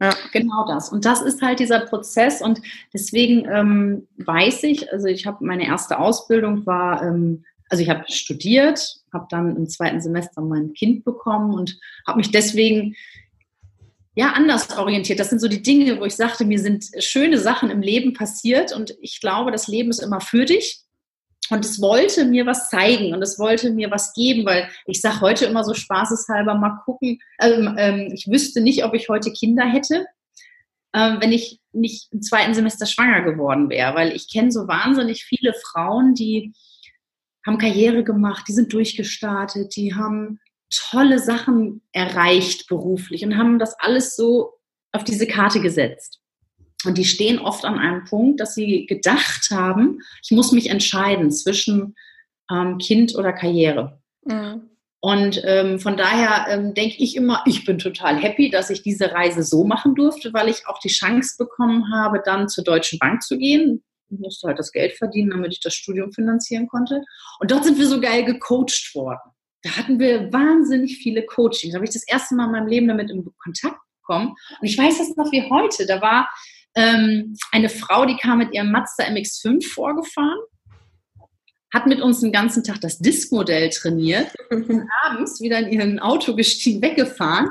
Ja. 0.00 0.14
Genau 0.32 0.66
das. 0.66 0.90
Und 0.90 1.04
das 1.04 1.22
ist 1.22 1.42
halt 1.42 1.60
dieser 1.60 1.80
Prozess. 1.80 2.40
Und 2.40 2.60
deswegen 2.94 3.46
ähm, 3.50 4.08
weiß 4.18 4.62
ich, 4.62 4.92
also 4.92 5.08
ich 5.08 5.26
habe 5.26 5.44
meine 5.44 5.66
erste 5.66 5.98
Ausbildung 5.98 6.64
war, 6.66 7.02
ähm, 7.02 7.44
also 7.68 7.82
ich 7.82 7.90
habe 7.90 8.04
studiert, 8.08 9.02
habe 9.12 9.26
dann 9.28 9.56
im 9.56 9.68
zweiten 9.68 10.00
Semester 10.00 10.40
mein 10.40 10.72
Kind 10.72 11.04
bekommen 11.04 11.52
und 11.52 11.78
habe 12.06 12.18
mich 12.18 12.30
deswegen 12.30 12.94
ja, 14.18 14.32
anders 14.32 14.76
orientiert. 14.76 15.20
Das 15.20 15.30
sind 15.30 15.38
so 15.38 15.46
die 15.46 15.62
Dinge, 15.62 16.00
wo 16.00 16.04
ich 16.04 16.16
sagte, 16.16 16.44
mir 16.44 16.58
sind 16.58 16.86
schöne 16.98 17.38
Sachen 17.38 17.70
im 17.70 17.82
Leben 17.82 18.14
passiert 18.14 18.74
und 18.74 18.96
ich 19.00 19.20
glaube, 19.20 19.52
das 19.52 19.68
Leben 19.68 19.90
ist 19.90 20.00
immer 20.00 20.20
für 20.20 20.44
dich. 20.44 20.80
Und 21.50 21.64
es 21.64 21.80
wollte 21.80 22.24
mir 22.24 22.44
was 22.44 22.68
zeigen 22.68 23.14
und 23.14 23.22
es 23.22 23.38
wollte 23.38 23.70
mir 23.70 23.92
was 23.92 24.12
geben, 24.14 24.44
weil 24.44 24.68
ich 24.86 25.00
sage 25.00 25.20
heute 25.20 25.44
immer 25.44 25.62
so 25.62 25.72
spaßeshalber 25.72 26.56
mal 26.56 26.80
gucken. 26.84 27.20
Ähm, 27.40 27.76
ähm, 27.78 28.12
ich 28.12 28.26
wüsste 28.26 28.60
nicht, 28.60 28.84
ob 28.84 28.92
ich 28.92 29.08
heute 29.08 29.32
Kinder 29.32 29.64
hätte, 29.64 30.04
ähm, 30.96 31.18
wenn 31.20 31.30
ich 31.30 31.60
nicht 31.70 32.12
im 32.12 32.20
zweiten 32.20 32.54
Semester 32.54 32.86
schwanger 32.86 33.22
geworden 33.22 33.70
wäre, 33.70 33.94
weil 33.94 34.16
ich 34.16 34.28
kenne 34.28 34.50
so 34.50 34.66
wahnsinnig 34.66 35.26
viele 35.26 35.54
Frauen, 35.54 36.14
die 36.14 36.54
haben 37.46 37.58
Karriere 37.58 38.02
gemacht, 38.02 38.46
die 38.48 38.52
sind 38.52 38.72
durchgestartet, 38.72 39.76
die 39.76 39.94
haben 39.94 40.40
tolle 40.70 41.18
Sachen 41.18 41.82
erreicht 41.92 42.68
beruflich 42.68 43.24
und 43.24 43.36
haben 43.36 43.58
das 43.58 43.74
alles 43.78 44.16
so 44.16 44.54
auf 44.92 45.04
diese 45.04 45.26
Karte 45.26 45.60
gesetzt. 45.60 46.20
Und 46.84 46.96
die 46.96 47.04
stehen 47.04 47.38
oft 47.38 47.64
an 47.64 47.78
einem 47.78 48.04
Punkt, 48.04 48.40
dass 48.40 48.54
sie 48.54 48.86
gedacht 48.86 49.48
haben, 49.50 50.00
ich 50.22 50.30
muss 50.30 50.52
mich 50.52 50.70
entscheiden 50.70 51.30
zwischen 51.30 51.96
ähm, 52.50 52.78
Kind 52.78 53.16
oder 53.16 53.32
Karriere. 53.32 54.00
Mhm. 54.24 54.70
Und 55.00 55.40
ähm, 55.44 55.78
von 55.78 55.96
daher 55.96 56.46
ähm, 56.48 56.74
denke 56.74 56.96
ich 56.98 57.14
immer, 57.14 57.42
ich 57.46 57.64
bin 57.64 57.78
total 57.78 58.16
happy, 58.16 58.50
dass 58.50 58.70
ich 58.70 58.82
diese 58.82 59.12
Reise 59.12 59.42
so 59.44 59.64
machen 59.64 59.94
durfte, 59.94 60.32
weil 60.32 60.48
ich 60.48 60.66
auch 60.66 60.80
die 60.80 60.88
Chance 60.88 61.36
bekommen 61.38 61.92
habe, 61.92 62.20
dann 62.24 62.48
zur 62.48 62.64
Deutschen 62.64 62.98
Bank 62.98 63.22
zu 63.22 63.38
gehen. 63.38 63.84
Ich 64.10 64.18
musste 64.18 64.48
halt 64.48 64.58
das 64.58 64.72
Geld 64.72 64.94
verdienen, 64.94 65.30
damit 65.30 65.52
ich 65.52 65.60
das 65.60 65.74
Studium 65.74 66.12
finanzieren 66.12 66.66
konnte. 66.66 67.02
Und 67.38 67.50
dort 67.50 67.64
sind 67.64 67.78
wir 67.78 67.86
so 67.86 68.00
geil 68.00 68.24
gecoacht 68.24 68.92
worden. 68.94 69.30
Da 69.68 69.76
hatten 69.76 69.98
wir 69.98 70.32
wahnsinnig 70.32 70.98
viele 70.98 71.24
Coachings. 71.26 71.72
Da 71.72 71.76
habe 71.76 71.84
ich 71.84 71.92
das 71.92 72.06
erste 72.06 72.34
Mal 72.34 72.46
in 72.46 72.52
meinem 72.52 72.68
Leben 72.68 72.88
damit 72.88 73.10
in 73.10 73.24
Kontakt 73.42 73.78
bekommen. 74.00 74.34
Und 74.60 74.66
ich 74.66 74.78
weiß 74.78 74.98
das 74.98 75.16
noch 75.16 75.30
wie 75.30 75.48
heute. 75.50 75.86
Da 75.86 76.00
war 76.00 76.28
ähm, 76.74 77.36
eine 77.52 77.68
Frau, 77.68 78.06
die 78.06 78.16
kam 78.16 78.38
mit 78.38 78.54
ihrem 78.54 78.72
Mazda 78.72 79.04
MX5 79.04 79.68
vorgefahren 79.68 80.38
hat 81.72 81.86
mit 81.86 82.00
uns 82.00 82.20
den 82.20 82.32
ganzen 82.32 82.64
Tag 82.64 82.80
das 82.80 82.98
Diskmodell 82.98 83.68
trainiert 83.70 84.34
und 84.50 84.88
abends 85.02 85.40
wieder 85.40 85.58
in 85.58 85.72
ihren 85.72 85.98
Auto 85.98 86.34
gestiegen, 86.34 86.80
weggefahren. 86.80 87.50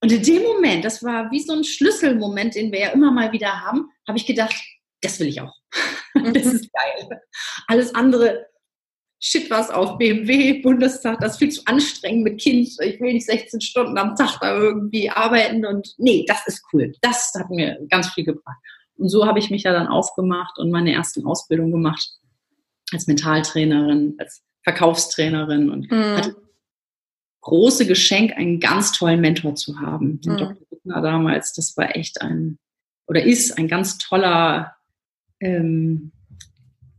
Und 0.00 0.12
in 0.12 0.22
dem 0.22 0.42
Moment, 0.42 0.84
das 0.84 1.02
war 1.02 1.30
wie 1.30 1.40
so 1.40 1.52
ein 1.52 1.64
Schlüsselmoment, 1.64 2.56
den 2.56 2.72
wir 2.72 2.80
ja 2.80 2.88
immer 2.88 3.10
mal 3.10 3.32
wieder 3.32 3.62
haben, 3.62 3.88
habe 4.06 4.18
ich 4.18 4.26
gedacht, 4.26 4.54
das 5.00 5.20
will 5.20 5.28
ich 5.28 5.40
auch. 5.40 5.54
das 6.14 6.46
ist 6.46 6.68
geil. 6.72 7.20
Alles 7.68 7.94
andere, 7.94 8.46
shit 9.20 9.50
was 9.50 9.70
auf 9.70 9.98
BMW, 9.98 10.60
Bundestag, 10.60 11.18
das 11.20 11.32
ist 11.32 11.38
viel 11.38 11.50
zu 11.50 11.62
anstrengend 11.66 12.24
mit 12.24 12.40
Kind. 12.40 12.68
Ich 12.80 13.00
will 13.00 13.12
nicht 13.14 13.26
16 13.26 13.60
Stunden 13.60 13.96
am 13.96 14.14
Tag 14.16 14.38
da 14.40 14.54
irgendwie 14.54 15.10
arbeiten 15.10 15.64
und 15.64 15.94
nee, 15.98 16.24
das 16.28 16.46
ist 16.46 16.62
cool. 16.72 16.92
Das 17.00 17.32
hat 17.38 17.50
mir 17.50 17.78
ganz 17.88 18.08
viel 18.10 18.24
gebracht. 18.24 18.58
Und 18.96 19.08
so 19.08 19.26
habe 19.26 19.38
ich 19.38 19.50
mich 19.50 19.64
ja 19.64 19.72
dann 19.72 19.88
aufgemacht 19.88 20.58
und 20.58 20.70
meine 20.70 20.92
ersten 20.92 21.26
Ausbildungen 21.26 21.72
gemacht 21.72 22.08
als 22.92 23.06
Mentaltrainerin, 23.06 24.14
als 24.18 24.42
Verkaufstrainerin 24.62 25.70
und 25.70 25.90
mhm. 25.90 26.16
hatte 26.16 26.36
große 27.40 27.86
Geschenk, 27.86 28.32
einen 28.32 28.58
ganz 28.58 28.92
tollen 28.92 29.20
Mentor 29.20 29.54
zu 29.54 29.78
haben. 29.80 30.20
Mhm. 30.24 30.36
Dr. 30.36 30.56
Wittner 30.70 31.02
damals, 31.02 31.52
das 31.52 31.76
war 31.76 31.94
echt 31.94 32.20
ein, 32.22 32.58
oder 33.06 33.22
ist 33.22 33.58
ein 33.58 33.68
ganz 33.68 33.98
toller 33.98 34.74
ähm, 35.40 36.12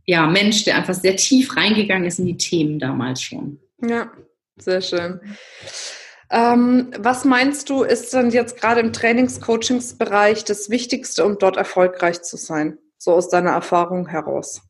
ja, 0.06 0.28
Mensch, 0.28 0.64
der 0.64 0.78
einfach 0.78 0.94
sehr 0.94 1.16
tief 1.16 1.56
reingegangen 1.56 2.06
ist 2.06 2.20
in 2.20 2.26
die 2.26 2.38
Themen 2.38 2.80
damals 2.80 3.22
schon. 3.22 3.60
Ja, 3.82 4.12
sehr 4.58 4.82
schön. 4.82 5.20
Ähm, 6.30 6.92
was 6.98 7.26
meinst 7.26 7.70
du, 7.70 7.84
ist 7.84 8.14
denn 8.14 8.32
jetzt 8.32 8.60
gerade 8.60 8.82
im 8.82 8.94
Trainings-Coachings-Bereich 8.94 10.44
das 10.44 10.70
Wichtigste, 10.70 11.26
um 11.26 11.38
dort 11.38 11.58
erfolgreich 11.58 12.22
zu 12.22 12.38
sein? 12.38 12.78
So 12.98 13.14
aus 13.14 13.30
deiner 13.30 13.52
Erfahrung 13.52 14.08
heraus. 14.08 14.62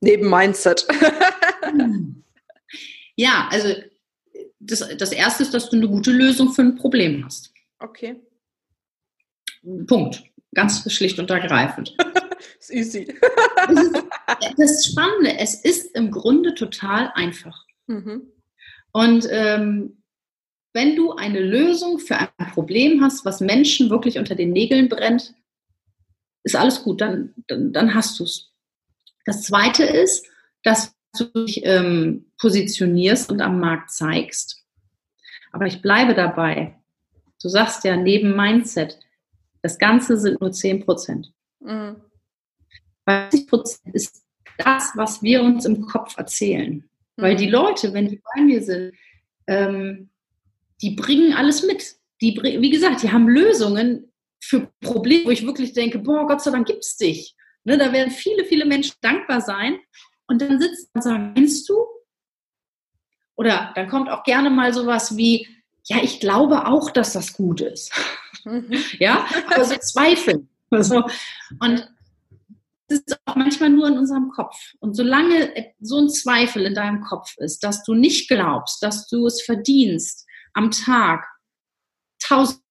Neben 0.00 0.28
Mindset. 0.28 0.86
ja, 3.16 3.48
also 3.50 3.74
das, 4.60 4.84
das 4.96 5.12
Erste 5.12 5.42
ist, 5.44 5.54
dass 5.54 5.70
du 5.70 5.76
eine 5.76 5.88
gute 5.88 6.10
Lösung 6.10 6.52
für 6.52 6.62
ein 6.62 6.76
Problem 6.76 7.24
hast. 7.24 7.52
Okay. 7.78 8.16
Punkt. 9.86 10.22
Ganz 10.54 10.90
schlicht 10.92 11.18
und 11.18 11.30
ergreifend. 11.30 11.94
ist 12.58 12.70
easy. 12.70 13.14
das 14.56 14.86
Spannende, 14.86 15.38
es 15.38 15.54
ist 15.64 15.94
im 15.94 16.10
Grunde 16.10 16.54
total 16.54 17.12
einfach. 17.14 17.64
Mhm. 17.86 18.32
Und 18.92 19.26
ähm, 19.30 20.02
wenn 20.72 20.96
du 20.96 21.12
eine 21.12 21.40
Lösung 21.40 21.98
für 21.98 22.16
ein 22.16 22.50
Problem 22.52 23.02
hast, 23.02 23.24
was 23.24 23.40
Menschen 23.40 23.90
wirklich 23.90 24.18
unter 24.18 24.34
den 24.34 24.52
Nägeln 24.52 24.88
brennt, 24.88 25.34
ist 26.44 26.56
alles 26.56 26.82
gut, 26.82 27.00
dann, 27.00 27.34
dann, 27.46 27.72
dann 27.72 27.94
hast 27.94 28.18
du 28.18 28.24
es. 28.24 28.52
Das 29.24 29.42
Zweite 29.42 29.84
ist, 29.84 30.26
dass 30.62 30.94
du 31.18 31.24
dich 31.44 31.62
ähm, 31.64 32.30
positionierst 32.38 33.30
und 33.30 33.40
am 33.40 33.60
Markt 33.60 33.90
zeigst. 33.90 34.64
Aber 35.52 35.66
ich 35.66 35.82
bleibe 35.82 36.14
dabei. 36.14 36.78
Du 37.42 37.48
sagst 37.48 37.84
ja 37.84 37.96
neben 37.96 38.36
Mindset, 38.36 38.98
das 39.62 39.78
Ganze 39.78 40.16
sind 40.16 40.40
nur 40.40 40.52
10 40.52 40.84
Prozent. 40.84 41.32
Mhm. 41.60 41.96
30 43.06 43.46
Prozent 43.46 43.94
ist 43.94 44.22
das, 44.58 44.92
was 44.94 45.22
wir 45.22 45.42
uns 45.42 45.64
im 45.64 45.86
Kopf 45.86 46.16
erzählen. 46.16 46.88
Mhm. 47.16 47.22
Weil 47.22 47.36
die 47.36 47.48
Leute, 47.48 47.92
wenn 47.92 48.08
die 48.08 48.20
bei 48.34 48.42
mir 48.42 48.62
sind, 48.62 48.94
ähm, 49.46 50.10
die 50.82 50.90
bringen 50.90 51.32
alles 51.34 51.62
mit. 51.64 51.96
Die, 52.20 52.36
wie 52.36 52.70
gesagt, 52.70 53.02
die 53.02 53.12
haben 53.12 53.28
Lösungen 53.28 54.12
für 54.40 54.70
Probleme, 54.80 55.26
wo 55.26 55.30
ich 55.30 55.46
wirklich 55.46 55.72
denke, 55.72 55.98
boah, 55.98 56.26
Gott 56.26 56.42
sei 56.42 56.50
Dank 56.50 56.66
gibt 56.66 56.84
es 56.84 56.96
dich. 56.96 57.34
Ne, 57.64 57.76
da 57.76 57.92
werden 57.92 58.10
viele, 58.10 58.44
viele 58.44 58.64
Menschen 58.64 58.94
dankbar 59.00 59.40
sein. 59.40 59.78
Und 60.26 60.42
dann 60.42 60.60
sitzt 60.60 60.90
und 60.94 61.02
sagen, 61.02 61.32
meinst 61.34 61.68
du? 61.68 61.84
Oder 63.36 63.72
dann 63.74 63.88
kommt 63.88 64.10
auch 64.10 64.24
gerne 64.24 64.50
mal 64.50 64.74
sowas 64.74 65.16
wie, 65.16 65.46
ja, 65.84 65.98
ich 66.02 66.20
glaube 66.20 66.66
auch, 66.66 66.90
dass 66.90 67.12
das 67.12 67.32
gut 67.32 67.60
ist. 67.60 67.92
Mhm. 68.48 68.74
ja, 68.98 69.26
aber 69.50 69.64
so 69.64 69.76
Zweifel. 69.76 70.46
Also, 70.70 71.04
und 71.60 71.88
das 72.88 73.00
ist 73.00 73.20
auch 73.26 73.36
manchmal 73.36 73.70
nur 73.70 73.88
in 73.88 73.98
unserem 73.98 74.30
Kopf. 74.30 74.54
Und 74.80 74.94
solange 74.94 75.74
so 75.80 75.98
ein 75.98 76.08
Zweifel 76.08 76.64
in 76.64 76.74
deinem 76.74 77.02
Kopf 77.02 77.36
ist, 77.38 77.62
dass 77.62 77.84
du 77.84 77.94
nicht 77.94 78.28
glaubst, 78.28 78.82
dass 78.82 79.06
du 79.08 79.26
es 79.26 79.42
verdienst, 79.42 80.26
am 80.54 80.70
Tag 80.70 81.26
1000 82.22 82.62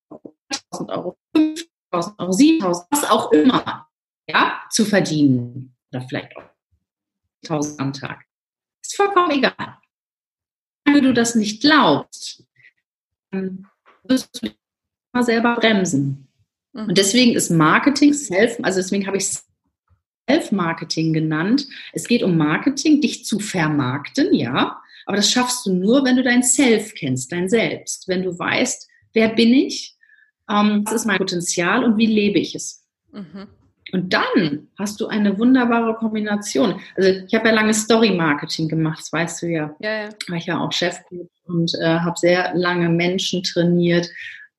Euro, 0.88 1.18
5000 1.36 2.20
Euro, 2.20 2.32
7000, 2.32 2.88
was 2.92 3.04
auch 3.10 3.32
immer, 3.32 3.88
ja, 4.28 4.62
zu 4.72 4.86
verdienen. 4.86 5.76
Oder 5.92 6.02
vielleicht 6.02 6.36
auch 6.36 6.50
1000 7.44 7.80
am 7.80 7.94
Tag. 7.94 8.26
Ist 8.82 8.96
vollkommen 8.96 9.32
egal. 9.32 9.78
Wenn 10.86 11.04
du 11.04 11.14
das 11.14 11.36
nicht 11.36 11.62
glaubst, 11.62 12.44
dann 13.32 13.68
wirst 14.04 14.42
du 14.42 14.50
selber 15.24 15.56
bremsen. 15.56 16.28
Und 16.74 16.88
mhm. 16.88 16.94
deswegen 16.94 17.34
ist 17.34 17.50
Marketing 17.50 18.14
Self, 18.14 18.58
also 18.62 18.80
deswegen 18.80 19.08
habe 19.08 19.18
ich 19.18 19.30
Self-Marketing 20.30 21.14
genannt. 21.14 21.66
Es 21.94 22.08
geht 22.08 22.24
um 22.24 22.38
Marketing, 22.38 23.02
dich 23.02 23.26
zu 23.26 23.40
vermarkten, 23.40 24.34
ja. 24.34 24.80
Aber 25.06 25.18
das 25.18 25.32
schaffst 25.32 25.66
du 25.66 25.74
nur, 25.74 26.04
wenn 26.04 26.18
du 26.18 26.24
dein 26.24 26.44
Self 26.44 26.94
kennst, 26.94 27.32
dein 27.32 27.48
Selbst. 27.48 28.08
Wenn 28.08 28.24
du 28.24 28.38
weißt, 28.38 28.88
wer 29.14 29.30
bin 29.30 29.54
ich, 29.54 29.96
ähm, 30.50 30.84
was 30.86 30.94
ist 30.94 31.06
mein 31.06 31.18
Potenzial 31.18 31.84
und 31.84 31.98
wie 31.98 32.08
lebe 32.08 32.40
ich 32.40 32.56
es. 32.56 32.86
Mhm. 33.12 33.48
Und 33.94 34.14
dann 34.14 34.68
hast 34.78 35.00
du 35.00 35.08
eine 35.08 35.40
wunderbare 35.40 35.96
Kombination. 35.96 36.82
Also 36.96 37.10
ich 37.26 37.34
habe 37.34 37.48
ja 37.48 37.56
lange 37.56 37.74
Story-Marketing 37.74 38.68
gemacht, 38.68 39.00
das 39.00 39.14
weißt 39.14 39.42
du 39.42 39.48
ja. 39.48 39.76
Ja, 39.80 40.04
ja. 40.04 40.10
War 40.28 40.38
ich 40.38 40.46
ja 40.46 40.60
auch 40.60 40.74
Chef 40.74 41.00
und 41.46 41.74
äh, 41.80 42.00
habe 42.00 42.18
sehr 42.18 42.54
lange 42.54 42.90
Menschen 42.90 43.44
trainiert, 43.44 44.10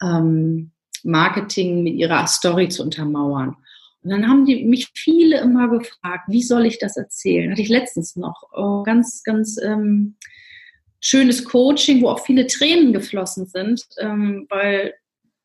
ähm, 0.03 0.73
Marketing 1.05 1.83
mit 1.83 1.95
ihrer 1.95 2.27
Story 2.27 2.69
zu 2.69 2.83
untermauern. 2.83 3.57
Und 4.03 4.11
dann 4.11 4.29
haben 4.29 4.47
die 4.47 4.65
mich 4.65 4.89
viele 4.95 5.41
immer 5.41 5.69
gefragt, 5.69 6.25
wie 6.29 6.43
soll 6.43 6.67
ich 6.67 6.79
das 6.79 6.97
erzählen? 6.97 7.51
Hatte 7.51 7.63
ich 7.63 7.69
letztens 7.69 8.17
noch 8.17 8.43
oh, 8.53 8.83
ganz, 8.83 9.23
ganz 9.25 9.61
ähm, 9.61 10.17
schönes 11.01 11.45
Coaching, 11.45 12.03
wo 12.03 12.09
auch 12.09 12.25
viele 12.25 12.47
Tränen 12.47 12.93
geflossen 12.93 13.47
sind, 13.47 13.85
ähm, 13.99 14.47
weil 14.49 14.95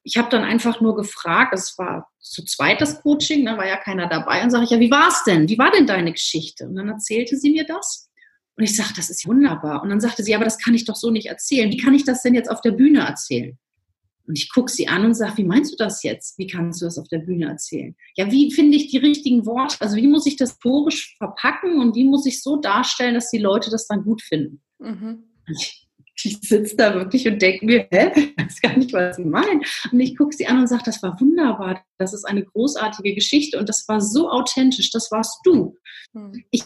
ich 0.04 0.18
habe 0.18 0.30
dann 0.30 0.44
einfach 0.44 0.82
nur 0.82 0.96
gefragt, 0.96 1.54
es 1.54 1.78
war 1.78 2.12
zu 2.20 2.44
zweit 2.44 2.82
das 2.82 3.02
Coaching, 3.02 3.46
da 3.46 3.58
war 3.58 3.68
ja 3.68 3.78
keiner 3.78 4.08
dabei, 4.08 4.44
und 4.44 4.50
sage 4.50 4.66
ich, 4.66 4.70
ja, 4.72 4.80
wie 4.80 4.92
war 4.92 5.08
es 5.08 5.24
denn? 5.24 5.48
Wie 5.48 5.58
war 5.58 5.72
denn 5.72 5.88
deine 5.88 6.12
Geschichte? 6.12 6.68
Und 6.68 6.76
dann 6.76 6.90
erzählte 6.90 7.38
sie 7.38 7.52
mir 7.52 7.66
das. 7.66 8.10
Und 8.56 8.64
ich 8.66 8.76
sagte, 8.76 8.96
das 8.98 9.10
ist 9.10 9.26
wunderbar. 9.26 9.82
Und 9.82 9.90
dann 9.90 10.02
sagte 10.02 10.24
sie, 10.24 10.36
aber 10.36 10.44
das 10.44 10.60
kann 10.60 10.76
ich 10.76 10.86
doch 10.86 10.96
so 10.96 11.10
nicht 11.10 11.28
erzählen. 11.28 11.72
Wie 11.72 11.78
kann 11.78 11.96
ich 11.96 12.04
das 12.04 12.22
denn 12.22 12.36
jetzt 12.36 12.52
auf 12.52 12.62
der 12.62 12.72
Bühne 12.72 13.00
erzählen? 13.00 13.58
Und 14.26 14.38
ich 14.38 14.52
gucke 14.52 14.72
sie 14.72 14.88
an 14.88 15.06
und 15.06 15.16
sage, 15.16 15.38
wie 15.38 15.44
meinst 15.44 15.74
du 15.74 15.76
das 15.76 16.02
jetzt? 16.04 16.38
Wie 16.38 16.48
kannst 16.48 16.82
du 16.82 16.86
das 16.86 16.98
auf 16.98 17.08
der 17.10 17.20
Bühne 17.20 17.48
erzählen? 17.48 17.96
Ja, 18.16 18.32
wie 18.32 18.52
finde 18.52 18.78
ich 18.78 18.88
die 18.88 18.98
richtigen 18.98 19.46
Worte? 19.46 19.76
Also 19.82 19.98
wie 19.98 20.08
muss 20.08 20.26
ich 20.26 20.38
das 20.38 20.60
torisch 20.60 21.16
verpacken 21.18 21.80
und 21.80 21.96
wie 21.96 22.06
muss 22.06 22.26
ich 22.26 22.42
so 22.42 22.58
darstellen, 22.58 23.16
dass 23.16 23.30
die 23.30 23.40
Leute 23.40 23.70
das 23.70 23.88
dann 23.88 24.04
gut 24.04 24.22
finden? 24.22 24.62
Mhm. 24.80 25.24
Ich 25.50 25.84
ich 26.24 26.40
sitze 26.42 26.76
da 26.76 26.94
wirklich 26.94 27.28
und 27.28 27.42
denke 27.42 27.66
mir, 27.66 27.88
hä, 27.92 28.12
ich 28.16 28.38
weiß 28.38 28.62
gar 28.62 28.78
nicht, 28.78 28.94
was 28.94 29.16
sie 29.16 29.26
meinen. 29.26 29.62
Und 29.92 30.00
ich 30.00 30.18
gucke 30.18 30.36
sie 30.36 30.48
an 30.48 30.60
und 30.60 30.68
sage, 30.68 30.84
das 30.86 31.02
war 31.02 31.20
wunderbar, 31.20 31.84
das 31.98 32.14
ist 32.14 32.26
eine 32.26 32.44
großartige 32.44 33.16
Geschichte 33.16 33.60
und 33.60 33.68
das 33.68 33.88
war 33.88 34.00
so 34.00 34.30
authentisch, 34.30 34.92
das 34.92 35.12
warst 35.12 35.40
du. 35.44 35.78
Hm. 36.14 36.44
Ich, 36.52 36.64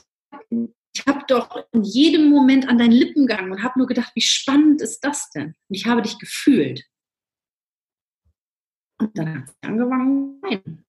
ich 0.49 1.07
habe 1.07 1.21
doch 1.27 1.63
in 1.71 1.83
jedem 1.83 2.29
Moment 2.29 2.67
an 2.67 2.77
deinen 2.77 2.91
Lippen 2.91 3.27
gegangen 3.27 3.51
und 3.51 3.63
habe 3.63 3.79
nur 3.79 3.87
gedacht, 3.87 4.11
wie 4.15 4.21
spannend 4.21 4.81
ist 4.81 4.99
das 5.01 5.29
denn? 5.29 5.55
Und 5.69 5.75
ich 5.75 5.85
habe 5.85 6.01
dich 6.01 6.19
gefühlt. 6.19 6.83
Und 8.99 9.17
dann 9.17 9.39
hat 9.39 9.49
sie 9.49 9.67
angefangen, 9.67 10.39
nein. 10.41 10.83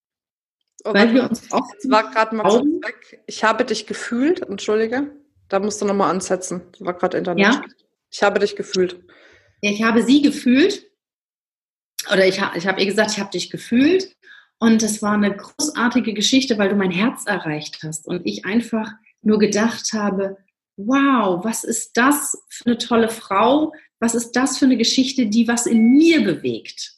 Oh, 0.85 0.95
Weil 0.95 1.13
wir 1.13 1.29
uns 1.29 1.51
oft 1.53 1.75
es 1.79 1.91
war 1.91 2.11
gerade 2.11 2.37
mal 2.37 2.45
kurz 2.45 2.65
weg. 2.65 3.23
Ich 3.27 3.43
habe 3.45 3.65
dich 3.65 3.87
gefühlt, 3.87 4.41
entschuldige. 4.43 5.11
Da 5.49 5.59
musst 5.59 5.81
du 5.81 5.87
nochmal 5.87 6.11
ansetzen. 6.11 6.63
Das 6.73 6.83
war 6.83 6.95
gerade 6.95 7.19
Internet. 7.19 7.45
Ja? 7.45 7.63
Ich 8.11 8.23
habe 8.23 8.39
dich 8.39 8.55
gefühlt. 8.55 9.03
Ich 9.61 9.83
habe 9.83 10.03
sie 10.03 10.23
gefühlt. 10.23 10.87
Oder 12.13 12.27
ich, 12.27 12.41
ich 12.55 12.67
habe 12.67 12.81
ihr 12.81 12.87
gesagt, 12.87 13.11
ich 13.13 13.19
habe 13.19 13.31
dich 13.31 13.51
gefühlt. 13.51 14.15
Und 14.61 14.83
es 14.83 15.03
war 15.03 15.13
eine 15.13 15.37
großartige 15.37 16.15
Geschichte, 16.15 16.59
weil 16.59 16.69
du 16.69 16.77
mein 16.77 16.91
Herz 16.91 17.27
erreicht 17.27 17.81
hast. 17.83 18.07
Und 18.07 18.25
ich 18.25 18.45
einfach 18.45 18.93
nur 19.23 19.39
gedacht 19.39 19.93
habe, 19.93 20.37
wow, 20.77 21.45
was 21.45 21.65
ist 21.65 21.97
das 21.97 22.41
für 22.49 22.67
eine 22.67 22.79
tolle 22.79 23.09
Frau? 23.09 23.73
Was 24.01 24.15
ist 24.15 24.33
das 24.33 24.59
für 24.59 24.65
eine 24.65 24.77
Geschichte, 24.77 25.27
die 25.27 25.49
was 25.49 25.67
in 25.67 25.93
mir 25.93 26.23
bewegt? 26.23 26.98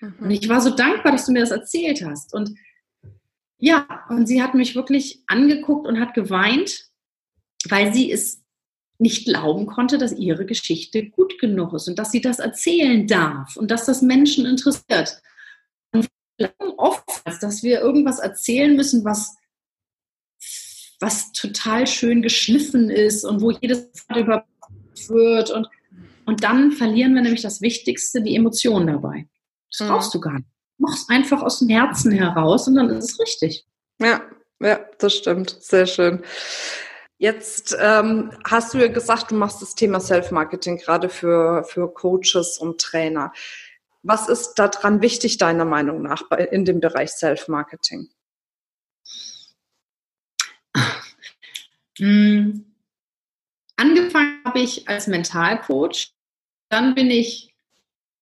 Mhm. 0.00 0.14
Und 0.20 0.30
ich 0.30 0.48
war 0.48 0.60
so 0.60 0.70
dankbar, 0.70 1.12
dass 1.12 1.26
du 1.26 1.32
mir 1.32 1.40
das 1.40 1.50
erzählt 1.50 2.04
hast. 2.04 2.34
Und 2.34 2.54
ja, 3.58 4.04
und 4.08 4.26
sie 4.26 4.42
hat 4.42 4.54
mich 4.54 4.74
wirklich 4.74 5.22
angeguckt 5.26 5.86
und 5.86 6.00
hat 6.00 6.14
geweint, 6.14 6.86
weil 7.68 7.92
sie 7.92 8.10
es 8.10 8.42
nicht 8.98 9.24
glauben 9.24 9.66
konnte, 9.66 9.98
dass 9.98 10.12
ihre 10.12 10.44
Geschichte 10.44 11.08
gut 11.08 11.38
genug 11.38 11.72
ist 11.72 11.88
und 11.88 11.98
dass 11.98 12.10
sie 12.10 12.20
das 12.20 12.38
erzählen 12.38 13.06
darf 13.06 13.56
und 13.56 13.70
dass 13.70 13.86
das 13.86 14.02
Menschen 14.02 14.46
interessiert. 14.46 15.22
Und 15.92 16.08
wir 16.38 16.48
glauben 16.48 16.78
oft, 16.78 17.04
dass 17.40 17.62
wir 17.62 17.80
irgendwas 17.80 18.18
erzählen 18.18 18.76
müssen, 18.76 19.04
was, 19.04 19.36
was 21.00 21.32
total 21.32 21.86
schön 21.86 22.20
geschliffen 22.20 22.90
ist 22.90 23.24
und 23.24 23.40
wo 23.40 23.50
jedes 23.50 23.88
Wort 24.08 24.46
wird 25.08 25.50
und, 25.50 25.66
und 26.26 26.44
dann 26.44 26.72
verlieren 26.72 27.14
wir 27.14 27.22
nämlich 27.22 27.42
das 27.42 27.62
Wichtigste, 27.62 28.22
die 28.22 28.36
Emotionen 28.36 28.86
dabei. 28.86 29.26
Das 29.70 29.80
mhm. 29.80 29.92
brauchst 29.92 30.14
du 30.14 30.20
gar 30.20 30.34
nicht. 30.34 30.48
Mach 30.78 30.94
es 30.94 31.08
einfach 31.08 31.42
aus 31.42 31.58
dem 31.58 31.68
Herzen 31.68 32.12
heraus 32.12 32.66
und 32.66 32.74
dann 32.74 32.88
ist 32.90 33.12
es 33.12 33.20
richtig. 33.20 33.66
Ja, 34.00 34.22
ja, 34.60 34.80
das 34.98 35.14
stimmt. 35.14 35.56
Sehr 35.60 35.86
schön. 35.86 36.24
Jetzt 37.18 37.76
ähm, 37.78 38.32
hast 38.48 38.72
du 38.72 38.78
ja 38.78 38.88
gesagt, 38.88 39.30
du 39.30 39.34
machst 39.34 39.60
das 39.60 39.74
Thema 39.74 40.00
Self-Marketing 40.00 40.78
gerade 40.78 41.10
für, 41.10 41.64
für 41.64 41.92
Coaches 41.92 42.56
und 42.58 42.80
Trainer. 42.80 43.32
Was 44.02 44.28
ist 44.30 44.54
daran 44.54 45.02
wichtig, 45.02 45.36
deiner 45.36 45.66
Meinung 45.66 46.00
nach, 46.00 46.28
bei, 46.30 46.38
in 46.38 46.64
dem 46.64 46.80
Bereich 46.80 47.10
Self-Marketing? 47.10 48.08
Hm. 51.98 52.74
Angefangen 53.76 54.42
habe 54.46 54.60
ich 54.60 54.88
als 54.88 55.06
Mentalcoach. 55.06 56.14
Dann 56.70 56.94
bin 56.94 57.10
ich 57.10 57.49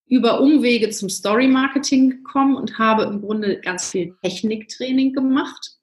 über 0.09 0.41
Umwege 0.41 0.91
zum 0.91 1.09
Story-Marketing 1.09 2.11
gekommen 2.11 2.57
und 2.57 2.79
habe 2.79 3.05
im 3.05 3.21
Grunde 3.21 3.61
ganz 3.61 3.91
viel 3.91 4.17
Techniktraining 4.23 5.12
gemacht. 5.12 5.79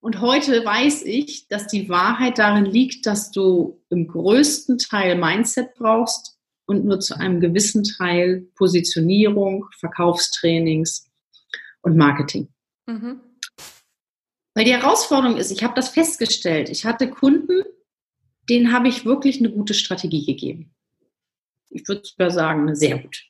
Und 0.00 0.20
heute 0.20 0.64
weiß 0.64 1.02
ich, 1.02 1.46
dass 1.46 1.68
die 1.68 1.88
Wahrheit 1.88 2.38
darin 2.38 2.64
liegt, 2.64 3.06
dass 3.06 3.30
du 3.30 3.80
im 3.88 4.08
größten 4.08 4.78
Teil 4.78 5.16
Mindset 5.16 5.74
brauchst 5.74 6.38
und 6.66 6.84
nur 6.84 6.98
zu 6.98 7.16
einem 7.16 7.40
gewissen 7.40 7.84
Teil 7.84 8.48
Positionierung, 8.56 9.66
Verkaufstrainings 9.78 11.08
und 11.82 11.96
Marketing. 11.96 12.48
Mhm. 12.86 13.20
Weil 14.54 14.64
die 14.64 14.72
Herausforderung 14.72 15.36
ist, 15.36 15.52
ich 15.52 15.62
habe 15.62 15.74
das 15.74 15.90
festgestellt, 15.90 16.68
ich 16.68 16.84
hatte 16.84 17.08
Kunden, 17.08 17.62
denen 18.50 18.72
habe 18.72 18.88
ich 18.88 19.04
wirklich 19.04 19.38
eine 19.38 19.52
gute 19.52 19.72
Strategie 19.72 20.26
gegeben. 20.26 20.74
Ich 21.72 21.88
würde 21.88 22.02
sogar 22.04 22.30
sagen, 22.30 22.74
sehr 22.74 22.98
gut. 22.98 23.24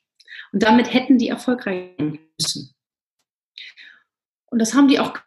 Und 0.51 0.63
damit 0.63 0.93
hätten 0.93 1.17
die 1.17 1.29
erfolgreich 1.29 1.95
sein 1.97 2.19
müssen. 2.39 2.73
Und 4.45 4.59
das 4.59 4.73
haben 4.73 4.87
die 4.87 4.99
auch 4.99 5.17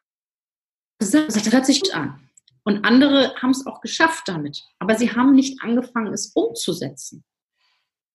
gesagt, 0.98 1.34
das 1.34 1.52
hört 1.52 1.66
sich 1.66 1.82
gut 1.82 1.94
an. 1.94 2.28
Und 2.64 2.84
andere 2.84 3.34
haben 3.36 3.50
es 3.50 3.66
auch 3.66 3.80
geschafft 3.80 4.28
damit. 4.28 4.64
Aber 4.78 4.96
sie 4.96 5.12
haben 5.12 5.34
nicht 5.34 5.62
angefangen, 5.62 6.12
es 6.12 6.32
umzusetzen. 6.34 7.24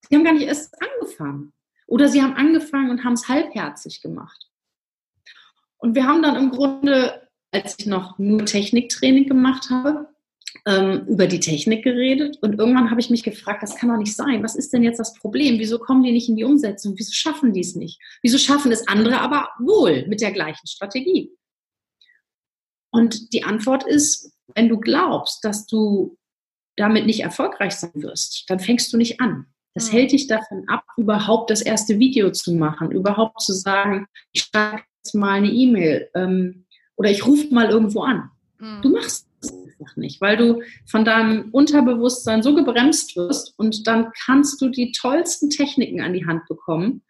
Sie 0.08 0.16
haben 0.16 0.24
gar 0.24 0.34
nicht 0.34 0.48
erst 0.48 0.76
angefangen. 0.82 1.54
Oder 1.88 2.08
sie 2.08 2.22
haben 2.22 2.36
angefangen 2.36 2.90
und 2.90 3.04
haben 3.04 3.14
es 3.14 3.28
halbherzig 3.28 4.02
gemacht. 4.02 4.50
Und 5.78 5.96
wir 5.96 6.06
haben 6.06 6.22
dann 6.22 6.36
im 6.36 6.52
Grunde, 6.52 7.28
als 7.52 7.76
ich 7.80 7.86
noch 7.86 8.18
nur 8.18 8.46
Techniktraining 8.46 9.28
gemacht 9.28 9.70
habe, 9.70 10.11
ähm, 10.66 11.06
über 11.08 11.28
die 11.28 11.40
Technik 11.40 11.84
geredet. 11.84 12.38
Und 12.42 12.60
irgendwann 12.60 12.90
habe 12.92 13.02
ich 13.02 13.10
mich 13.10 13.24
gefragt, 13.24 13.64
das 13.64 13.76
kann 13.76 13.90
doch 13.90 13.98
nicht 13.98 14.16
sein. 14.16 14.44
Was 14.44 14.56
ist 14.56 14.72
denn 14.74 14.84
jetzt 14.84 15.00
das 15.00 15.14
Problem? 15.14 15.60
Wieso 15.60 15.80
kommen 15.80 16.04
die 16.04 16.12
nicht 16.12 16.30
in 16.30 16.36
die 16.36 16.44
Umsetzung? 16.44 16.94
Wieso 16.98 17.14
schaffen 17.14 17.54
die 17.54 17.62
es 17.62 17.76
nicht? 17.76 18.00
Wieso 18.22 18.38
schaffen 18.38 18.72
es 18.72 18.88
andere 18.88 19.20
aber 19.20 19.50
wohl 19.60 20.06
mit 20.08 20.22
der 20.22 20.32
gleichen 20.32 20.68
Strategie? 20.68 21.32
Und 22.92 23.34
die 23.34 23.44
Antwort 23.44 23.86
ist, 23.88 24.34
wenn 24.56 24.70
du 24.70 24.80
glaubst, 24.80 25.44
dass 25.44 25.66
du 25.66 26.18
damit 26.76 27.06
nicht 27.06 27.22
erfolgreich 27.22 27.76
sein 27.76 27.92
wirst, 27.96 28.46
dann 28.48 28.60
fängst 28.60 28.92
du 28.92 28.98
nicht 28.98 29.22
an. 29.22 29.46
Das 29.74 29.88
mhm. 29.88 29.98
hält 29.98 30.12
dich 30.12 30.28
davon 30.28 30.66
ab, 30.68 30.84
überhaupt 30.98 31.50
das 31.50 31.62
erste 31.62 32.00
Video 32.00 32.32
zu 32.32 32.54
machen, 32.54 32.92
überhaupt 32.92 33.42
zu 33.42 33.54
sagen, 33.54 34.08
ich 34.34 34.44
schreibe 34.44 34.84
jetzt 35.04 35.16
mal 35.16 35.34
eine 35.34 35.50
E-Mail 35.50 36.10
ähm, 36.16 36.66
oder 36.98 37.10
ich 37.10 37.26
rufe 37.26 37.54
mal 37.54 37.70
irgendwo 37.70 38.02
an. 38.02 38.30
Mhm. 38.60 38.82
Du 38.82 38.90
machst 38.90 39.26
es 39.26 39.31
einfach 39.82 39.98
nicht, 39.98 40.22
weil 40.22 40.38
du 40.38 40.62
von 40.86 41.06
deinem 41.06 41.50
Unterbewusstsein 41.52 42.44
so 42.44 42.56
gebremst 42.56 43.16
wirst 43.16 43.54
und 43.58 43.88
dann 43.88 44.12
kannst 44.26 44.62
du 44.62 44.70
die 44.70 44.92
tollsten 44.92 45.50
Techniken 45.50 46.02
an 46.02 46.14
die 46.14 46.26
Hand 46.26 46.48
bekommen. 46.48 47.04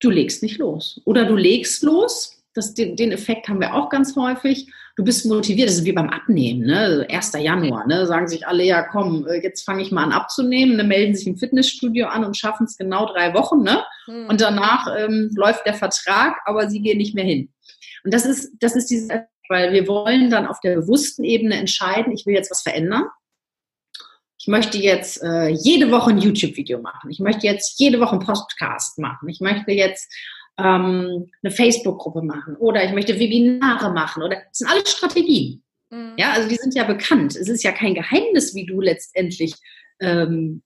Du 0.00 0.10
legst 0.10 0.42
nicht 0.42 0.58
los. 0.58 1.00
Oder 1.04 1.24
du 1.24 1.36
legst 1.36 1.82
los 1.82 2.42
das, 2.54 2.74
den, 2.74 2.96
den, 2.96 3.12
Effekt 3.12 3.48
haben 3.48 3.60
wir 3.60 3.74
auch 3.74 3.88
ganz 3.88 4.14
häufig. 4.14 4.70
Du 4.96 5.04
bist 5.04 5.24
motiviert, 5.24 5.70
das 5.70 5.76
ist 5.76 5.84
wie 5.84 5.92
beim 5.92 6.10
Abnehmen, 6.10 6.66
ne? 6.66 7.06
1. 7.08 7.32
Januar, 7.38 7.86
ne? 7.86 8.06
Sagen 8.06 8.28
sich 8.28 8.46
alle, 8.46 8.62
ja 8.62 8.82
komm, 8.82 9.26
äh, 9.26 9.42
jetzt 9.42 9.62
fange 9.62 9.82
ich 9.82 9.90
mal 9.90 10.04
an 10.04 10.12
abzunehmen, 10.12 10.76
ne? 10.76 10.84
melden 10.84 11.14
sich 11.14 11.26
im 11.26 11.38
Fitnessstudio 11.38 12.08
an 12.08 12.24
und 12.24 12.36
schaffen 12.36 12.64
es 12.64 12.76
genau 12.76 13.06
drei 13.06 13.32
Wochen, 13.32 13.62
ne? 13.62 13.82
Hm. 14.04 14.26
Und 14.28 14.42
danach 14.42 14.86
ähm, 14.98 15.30
läuft 15.34 15.64
der 15.64 15.74
Vertrag, 15.74 16.36
aber 16.44 16.68
sie 16.68 16.82
gehen 16.82 16.98
nicht 16.98 17.14
mehr 17.14 17.24
hin. 17.24 17.50
Und 18.04 18.12
das 18.12 18.26
ist, 18.26 18.52
das 18.60 18.76
ist 18.76 18.90
dieses, 18.90 19.08
weil 19.52 19.72
wir 19.72 19.86
wollen 19.86 20.30
dann 20.30 20.46
auf 20.46 20.60
der 20.60 20.76
bewussten 20.76 21.24
Ebene 21.24 21.56
entscheiden, 21.56 22.12
ich 22.12 22.24
will 22.24 22.34
jetzt 22.34 22.50
was 22.50 22.62
verändern. 22.62 23.04
Ich 24.40 24.48
möchte 24.48 24.78
jetzt 24.78 25.22
äh, 25.22 25.48
jede 25.48 25.92
Woche 25.92 26.10
ein 26.10 26.18
YouTube-Video 26.18 26.80
machen. 26.80 27.10
Ich 27.10 27.20
möchte 27.20 27.46
jetzt 27.46 27.78
jede 27.78 28.00
Woche 28.00 28.12
einen 28.12 28.26
Podcast 28.26 28.98
machen. 28.98 29.28
Ich 29.28 29.40
möchte 29.40 29.70
jetzt 29.70 30.10
ähm, 30.58 31.30
eine 31.42 31.52
Facebook-Gruppe 31.52 32.22
machen 32.22 32.56
oder 32.56 32.82
ich 32.82 32.92
möchte 32.92 33.20
Webinare 33.20 33.92
machen 33.92 34.22
oder 34.22 34.36
das 34.48 34.58
sind 34.58 34.70
alles 34.70 34.90
Strategien. 34.90 35.62
Mhm. 35.90 36.14
Ja, 36.16 36.32
also 36.32 36.48
die 36.48 36.56
sind 36.56 36.74
ja 36.74 36.84
bekannt. 36.84 37.36
Es 37.36 37.48
ist 37.48 37.62
ja 37.62 37.72
kein 37.72 37.94
Geheimnis, 37.94 38.54
wie 38.54 38.66
du 38.66 38.80
letztendlich 38.80 39.54
ähm, 40.00 40.62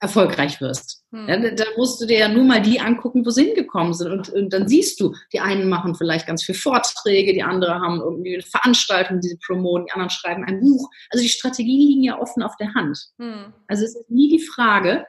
erfolgreich 0.00 0.60
wirst. 0.60 0.99
Mhm. 1.12 1.28
Ja, 1.28 1.50
da, 1.50 1.64
musst 1.76 2.00
du 2.00 2.06
dir 2.06 2.18
ja 2.18 2.28
nur 2.28 2.44
mal 2.44 2.62
die 2.62 2.80
angucken, 2.80 3.26
wo 3.26 3.30
sie 3.30 3.46
hingekommen 3.46 3.94
sind. 3.94 4.12
Und, 4.12 4.28
und, 4.28 4.52
dann 4.52 4.68
siehst 4.68 5.00
du, 5.00 5.14
die 5.32 5.40
einen 5.40 5.68
machen 5.68 5.94
vielleicht 5.94 6.26
ganz 6.26 6.44
viele 6.44 6.58
Vorträge, 6.58 7.32
die 7.32 7.42
anderen 7.42 7.80
haben 7.80 8.00
irgendwie 8.00 8.34
eine 8.34 8.42
Veranstaltung, 8.42 9.20
die 9.20 9.28
sie 9.28 9.38
promoten, 9.44 9.86
die 9.86 9.92
anderen 9.92 10.10
schreiben 10.10 10.44
ein 10.44 10.60
Buch. 10.60 10.88
Also 11.10 11.22
die 11.22 11.28
Strategien 11.28 11.88
liegen 11.88 12.02
ja 12.04 12.18
offen 12.18 12.42
auf 12.42 12.56
der 12.56 12.74
Hand. 12.74 13.10
Mhm. 13.18 13.52
Also 13.66 13.84
es 13.84 13.96
ist 13.96 14.10
nie 14.10 14.28
die 14.28 14.44
Frage, 14.44 15.06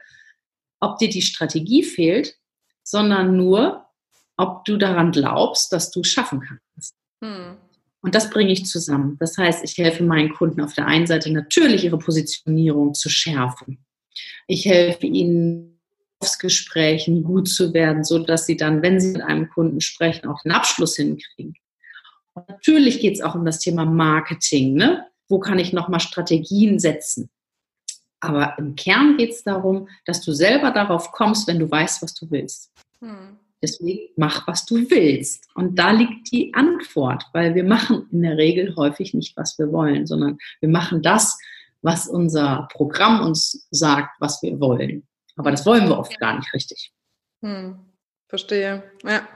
ob 0.80 0.98
dir 0.98 1.08
die 1.08 1.22
Strategie 1.22 1.84
fehlt, 1.84 2.36
sondern 2.82 3.36
nur, 3.36 3.86
ob 4.36 4.64
du 4.64 4.76
daran 4.76 5.12
glaubst, 5.12 5.72
dass 5.72 5.92
du 5.92 6.00
es 6.00 6.08
schaffen 6.08 6.40
kannst. 6.40 6.96
Hm. 7.22 7.56
Und 8.00 8.16
das 8.16 8.30
bringe 8.30 8.50
ich 8.50 8.66
zusammen. 8.66 9.16
Das 9.20 9.38
heißt, 9.38 9.62
ich 9.62 9.78
helfe 9.78 10.02
meinen 10.02 10.34
Kunden 10.34 10.60
auf 10.60 10.74
der 10.74 10.86
einen 10.86 11.06
Seite 11.06 11.32
natürlich 11.32 11.84
ihre 11.84 11.98
Positionierung 11.98 12.94
zu 12.94 13.08
schärfen. 13.08 13.84
Ich 14.48 14.66
helfe 14.66 15.06
ihnen 15.06 15.71
aufs 16.22 16.38
Gesprächen 16.38 17.24
gut 17.24 17.48
zu 17.48 17.74
werden, 17.74 18.04
so 18.04 18.18
dass 18.20 18.46
sie 18.46 18.56
dann, 18.56 18.80
wenn 18.82 19.00
sie 19.00 19.12
mit 19.12 19.22
einem 19.22 19.48
Kunden 19.50 19.80
sprechen, 19.80 20.28
auch 20.28 20.40
den 20.42 20.52
Abschluss 20.52 20.96
hinkriegen. 20.96 21.54
Und 22.34 22.48
natürlich 22.48 23.00
geht 23.00 23.14
es 23.14 23.20
auch 23.20 23.34
um 23.34 23.44
das 23.44 23.58
Thema 23.58 23.84
Marketing. 23.84 24.74
Ne? 24.74 25.04
Wo 25.28 25.40
kann 25.40 25.58
ich 25.58 25.72
nochmal 25.72 26.00
Strategien 26.00 26.78
setzen? 26.78 27.28
Aber 28.20 28.56
im 28.58 28.76
Kern 28.76 29.16
geht 29.16 29.32
es 29.32 29.42
darum, 29.42 29.88
dass 30.06 30.20
du 30.20 30.32
selber 30.32 30.70
darauf 30.70 31.10
kommst, 31.10 31.48
wenn 31.48 31.58
du 31.58 31.68
weißt, 31.68 32.02
was 32.02 32.14
du 32.14 32.30
willst. 32.30 32.70
Hm. 33.00 33.36
Deswegen 33.60 34.12
mach, 34.16 34.46
was 34.46 34.64
du 34.64 34.76
willst. 34.90 35.48
Und 35.54 35.78
da 35.78 35.90
liegt 35.90 36.30
die 36.32 36.54
Antwort, 36.54 37.24
weil 37.32 37.54
wir 37.54 37.64
machen 37.64 38.08
in 38.12 38.22
der 38.22 38.36
Regel 38.36 38.74
häufig 38.76 39.12
nicht, 39.12 39.36
was 39.36 39.58
wir 39.58 39.72
wollen, 39.72 40.06
sondern 40.06 40.38
wir 40.60 40.68
machen 40.68 41.02
das, 41.02 41.36
was 41.80 42.06
unser 42.06 42.68
Programm 42.72 43.26
uns 43.26 43.66
sagt, 43.70 44.20
was 44.20 44.40
wir 44.42 44.60
wollen. 44.60 45.04
Aber 45.36 45.50
das 45.50 45.64
wollen 45.66 45.88
wir 45.88 45.98
oft 45.98 46.18
gar 46.18 46.36
nicht 46.36 46.52
richtig. 46.52 46.92
Hm. 47.42 47.78
Verstehe. 48.28 48.82
Ja. 49.04 49.28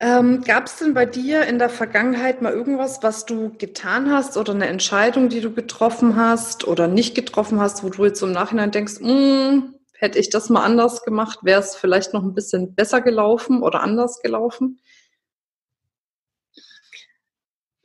Ähm, 0.00 0.42
Gab 0.42 0.66
es 0.66 0.78
denn 0.78 0.94
bei 0.94 1.06
dir 1.06 1.44
in 1.44 1.58
der 1.58 1.68
Vergangenheit 1.68 2.42
mal 2.42 2.52
irgendwas, 2.52 3.02
was 3.02 3.26
du 3.26 3.52
getan 3.58 4.10
hast 4.10 4.36
oder 4.36 4.54
eine 4.54 4.66
Entscheidung, 4.66 5.28
die 5.28 5.40
du 5.40 5.52
getroffen 5.52 6.16
hast 6.16 6.66
oder 6.66 6.88
nicht 6.88 7.14
getroffen 7.14 7.60
hast, 7.60 7.84
wo 7.84 7.90
du 7.90 8.06
jetzt 8.06 8.22
im 8.22 8.32
Nachhinein 8.32 8.70
denkst, 8.70 8.98
hm, 8.98 9.74
hätte 9.92 10.18
ich 10.18 10.30
das 10.30 10.48
mal 10.48 10.64
anders 10.64 11.04
gemacht, 11.04 11.40
wäre 11.42 11.60
es 11.60 11.76
vielleicht 11.76 12.14
noch 12.14 12.22
ein 12.24 12.34
bisschen 12.34 12.74
besser 12.74 13.02
gelaufen 13.02 13.62
oder 13.62 13.82
anders 13.82 14.20
gelaufen? 14.22 14.80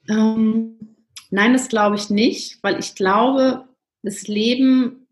Ähm, 0.10 0.95
nein, 1.30 1.54
das 1.54 1.67
glaube 1.67 1.95
ich 1.98 2.10
nicht, 2.10 2.63
weil 2.63 2.80
ich 2.80 2.95
glaube, 2.95 3.67
das 4.04 4.28
Leben 4.28 5.05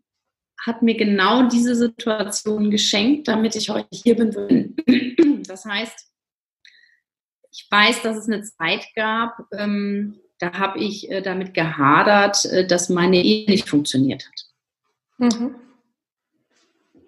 hat 0.60 0.82
mir 0.82 0.96
genau 0.96 1.48
diese 1.48 1.74
Situation 1.74 2.70
geschenkt, 2.70 3.28
damit 3.28 3.56
ich 3.56 3.70
heute 3.70 3.88
hier 3.90 4.16
bin. 4.16 4.76
Das 5.46 5.66
heißt, 5.66 6.08
ich 7.50 7.66
weiß, 7.70 8.00
dass 8.00 8.16
es 8.16 8.28
eine 8.28 8.42
Zeit 8.42 8.86
gab, 8.96 9.36
ähm, 9.52 10.18
da 10.38 10.52
habe 10.54 10.78
ich 10.78 11.10
äh, 11.10 11.20
damit 11.20 11.54
gehadert, 11.54 12.44
äh, 12.46 12.66
dass 12.66 12.88
meine 12.88 13.22
Ehe 13.22 13.48
nicht 13.48 13.68
funktioniert 13.68 14.26
hat. 14.26 15.34
Mhm. 15.34 15.54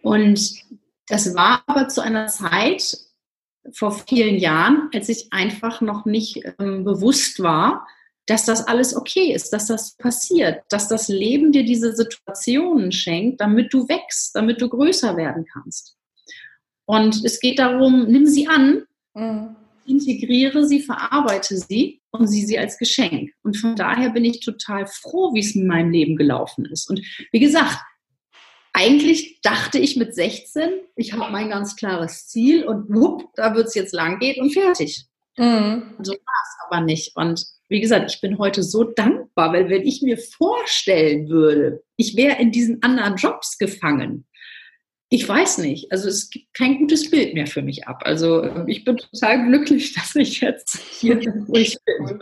Und 0.03 0.63
das 1.09 1.35
war 1.35 1.65
aber 1.67 1.89
zu 1.89 2.01
einer 2.01 2.29
Zeit 2.29 2.97
vor 3.73 3.93
vielen 3.93 4.37
Jahren, 4.37 4.91
als 4.95 5.09
ich 5.09 5.33
einfach 5.33 5.81
noch 5.81 6.05
nicht 6.05 6.43
ähm, 6.59 6.85
bewusst 6.85 7.43
war, 7.43 7.87
dass 8.27 8.45
das 8.45 8.67
alles 8.67 8.95
okay 8.95 9.33
ist, 9.33 9.53
dass 9.53 9.67
das 9.67 9.97
passiert, 9.97 10.63
dass 10.69 10.89
das 10.89 11.09
Leben 11.09 11.53
dir 11.53 11.65
diese 11.65 11.95
Situationen 11.95 12.91
schenkt, 12.93 13.41
damit 13.41 13.73
du 13.73 13.89
wächst, 13.89 14.35
damit 14.35 14.61
du 14.61 14.69
größer 14.69 15.17
werden 15.17 15.47
kannst. 15.53 15.97
Und 16.87 17.25
es 17.25 17.41
geht 17.41 17.59
darum, 17.59 18.07
nimm 18.07 18.27
sie 18.27 18.49
an, 18.49 18.85
mhm. 19.15 19.57
integriere 19.87 20.67
sie, 20.67 20.81
verarbeite 20.81 21.57
sie 21.57 22.01
und 22.11 22.27
sieh 22.27 22.45
sie 22.45 22.59
als 22.59 22.79
Geschenk. 22.79 23.33
Und 23.43 23.57
von 23.57 23.77
daher 23.77 24.11
bin 24.11 24.25
ich 24.25 24.41
total 24.41 24.87
froh, 24.87 25.33
wie 25.35 25.41
es 25.41 25.55
in 25.55 25.67
meinem 25.67 25.91
Leben 25.91 26.17
gelaufen 26.17 26.65
ist. 26.67 26.91
Und 26.91 27.01
wie 27.33 27.41
gesagt, 27.41 27.79
eigentlich 28.73 29.41
dachte 29.41 29.79
ich 29.79 29.97
mit 29.97 30.15
16, 30.15 30.69
ich 30.97 31.13
habe 31.13 31.33
mein 31.33 31.49
ganz 31.49 31.77
klares 31.77 32.27
Ziel 32.27 32.65
und 32.65 32.93
wupp, 32.95 33.31
da 33.35 33.55
wird 33.55 33.69
es 33.69 33.75
jetzt 33.75 33.95
lang 33.95 34.19
gehen 34.19 34.43
und 34.43 34.53
fertig. 34.53 35.07
Mhm. 35.39 35.95
So 36.03 36.13
war 36.13 36.19
es 36.19 36.67
aber 36.67 36.81
nicht. 36.83 37.17
Und 37.17 37.56
wie 37.69 37.81
gesagt, 37.81 38.13
ich 38.13 38.21
bin 38.21 38.39
heute 38.39 38.63
so 38.63 38.85
dankbar, 38.85 39.53
weil 39.53 39.69
wenn 39.69 39.83
ich 39.83 40.03
mir 40.03 40.19
vorstellen 40.19 41.29
würde, 41.29 41.83
ich 41.97 42.17
wäre 42.17 42.41
in 42.41 42.53
diesen 42.53 42.83
anderen 42.83 43.17
Jobs 43.17 43.59
gefangen, 43.59 44.27
ich 45.09 45.29
weiß 45.29 45.59
nicht. 45.59 45.93
Also 45.93 46.09
es 46.09 46.31
gibt 46.31 46.53
kein 46.55 46.79
gutes 46.79 47.11
Bild 47.11 47.35
mehr 47.35 47.47
für 47.47 47.63
mich 47.63 47.87
ab. 47.87 48.03
Also 48.05 48.67
ich 48.67 48.85
bin 48.85 48.97
total 48.97 49.47
glücklich, 49.47 49.95
dass 49.95 50.15
ich 50.17 50.41
jetzt 50.41 50.79
hier 50.79 51.17
bin, 51.17 51.45
wo 51.47 51.55
ich 51.55 51.79
bin. 51.85 52.21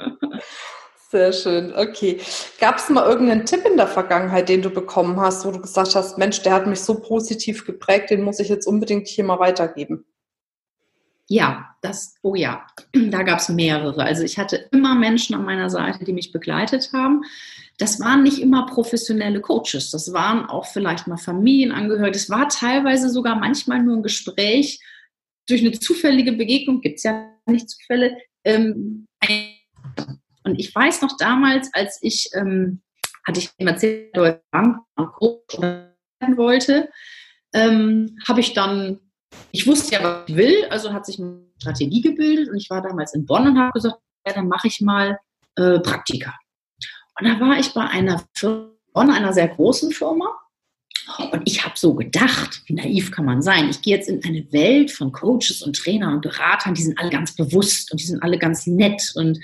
Sehr 1.10 1.32
schön, 1.32 1.72
okay. 1.76 2.18
Gab 2.58 2.78
es 2.78 2.90
mal 2.90 3.08
irgendeinen 3.08 3.46
Tipp 3.46 3.64
in 3.64 3.76
der 3.76 3.86
Vergangenheit, 3.86 4.48
den 4.48 4.62
du 4.62 4.70
bekommen 4.70 5.20
hast, 5.20 5.46
wo 5.46 5.52
du 5.52 5.60
gesagt 5.60 5.94
hast, 5.94 6.18
Mensch, 6.18 6.42
der 6.42 6.52
hat 6.52 6.66
mich 6.66 6.80
so 6.80 7.00
positiv 7.00 7.64
geprägt, 7.64 8.10
den 8.10 8.22
muss 8.22 8.40
ich 8.40 8.48
jetzt 8.48 8.66
unbedingt 8.66 9.06
hier 9.06 9.22
mal 9.22 9.38
weitergeben? 9.38 10.04
Ja, 11.28 11.74
das, 11.80 12.16
oh 12.22 12.34
ja, 12.34 12.66
da 12.92 13.22
gab 13.22 13.38
es 13.38 13.48
mehrere. 13.48 14.02
Also 14.02 14.22
ich 14.22 14.38
hatte 14.38 14.68
immer 14.72 14.94
Menschen 14.94 15.34
an 15.34 15.44
meiner 15.44 15.70
Seite, 15.70 16.04
die 16.04 16.12
mich 16.12 16.32
begleitet 16.32 16.90
haben. 16.92 17.22
Das 17.78 17.98
waren 17.98 18.22
nicht 18.22 18.38
immer 18.38 18.66
professionelle 18.66 19.40
Coaches, 19.40 19.90
das 19.90 20.12
waren 20.12 20.46
auch 20.46 20.66
vielleicht 20.66 21.08
mal 21.08 21.16
Familienangehörige. 21.16 22.12
Das 22.12 22.30
war 22.30 22.48
teilweise 22.48 23.10
sogar 23.10 23.34
manchmal 23.34 23.82
nur 23.82 23.96
ein 23.96 24.02
Gespräch 24.02 24.80
durch 25.48 25.60
eine 25.60 25.72
zufällige 25.72 26.32
Begegnung, 26.32 26.80
gibt 26.80 26.98
es 26.98 27.02
ja 27.02 27.30
nicht 27.46 27.68
Zufälle, 27.68 28.16
ähm, 28.44 29.06
und 30.44 30.60
ich 30.60 30.74
weiß 30.74 31.02
noch 31.02 31.16
damals, 31.16 31.72
als 31.72 31.98
ich, 32.02 32.30
ähm, 32.34 32.82
hatte 33.26 33.40
ich 33.40 33.50
ihm 33.58 33.66
erzählt, 33.66 34.14
dass 34.14 34.36
ich 34.36 35.12
Coach 35.12 35.60
werden 35.60 36.36
wollte, 36.36 36.90
ähm, 37.54 38.18
habe 38.28 38.40
ich 38.40 38.52
dann, 38.52 39.00
ich 39.52 39.66
wusste 39.66 39.94
ja, 39.94 40.02
was 40.02 40.28
ich 40.28 40.36
will, 40.36 40.64
also 40.70 40.92
hat 40.92 41.06
sich 41.06 41.18
eine 41.18 41.40
Strategie 41.60 42.00
gebildet 42.00 42.50
und 42.50 42.56
ich 42.56 42.70
war 42.70 42.82
damals 42.82 43.14
in 43.14 43.26
Bonn 43.26 43.46
und 43.46 43.58
habe 43.58 43.72
gesagt, 43.72 43.96
ja, 44.26 44.32
dann 44.32 44.48
mache 44.48 44.68
ich 44.68 44.80
mal 44.80 45.18
äh, 45.56 45.78
Praktika. 45.80 46.34
Und 47.18 47.26
da 47.28 47.38
war 47.40 47.58
ich 47.58 47.72
bei 47.72 47.86
einer 47.86 48.24
Firma, 48.34 48.70
einer 48.94 49.32
sehr 49.32 49.48
großen 49.48 49.92
Firma, 49.92 50.26
und 51.32 51.42
ich 51.44 51.64
habe 51.64 51.74
so 51.76 51.94
gedacht, 51.94 52.62
wie 52.66 52.74
naiv 52.74 53.10
kann 53.10 53.26
man 53.26 53.42
sein? 53.42 53.68
Ich 53.68 53.82
gehe 53.82 53.96
jetzt 53.96 54.08
in 54.08 54.24
eine 54.24 54.50
Welt 54.52 54.90
von 54.90 55.12
Coaches 55.12 55.62
und 55.62 55.76
Trainern 55.76 56.14
und 56.14 56.22
Beratern, 56.22 56.74
die 56.74 56.82
sind 56.82 56.98
alle 56.98 57.10
ganz 57.10 57.36
bewusst 57.36 57.92
und 57.92 58.00
die 58.00 58.06
sind 58.06 58.22
alle 58.22 58.38
ganz 58.38 58.66
nett 58.66 59.12
und 59.14 59.38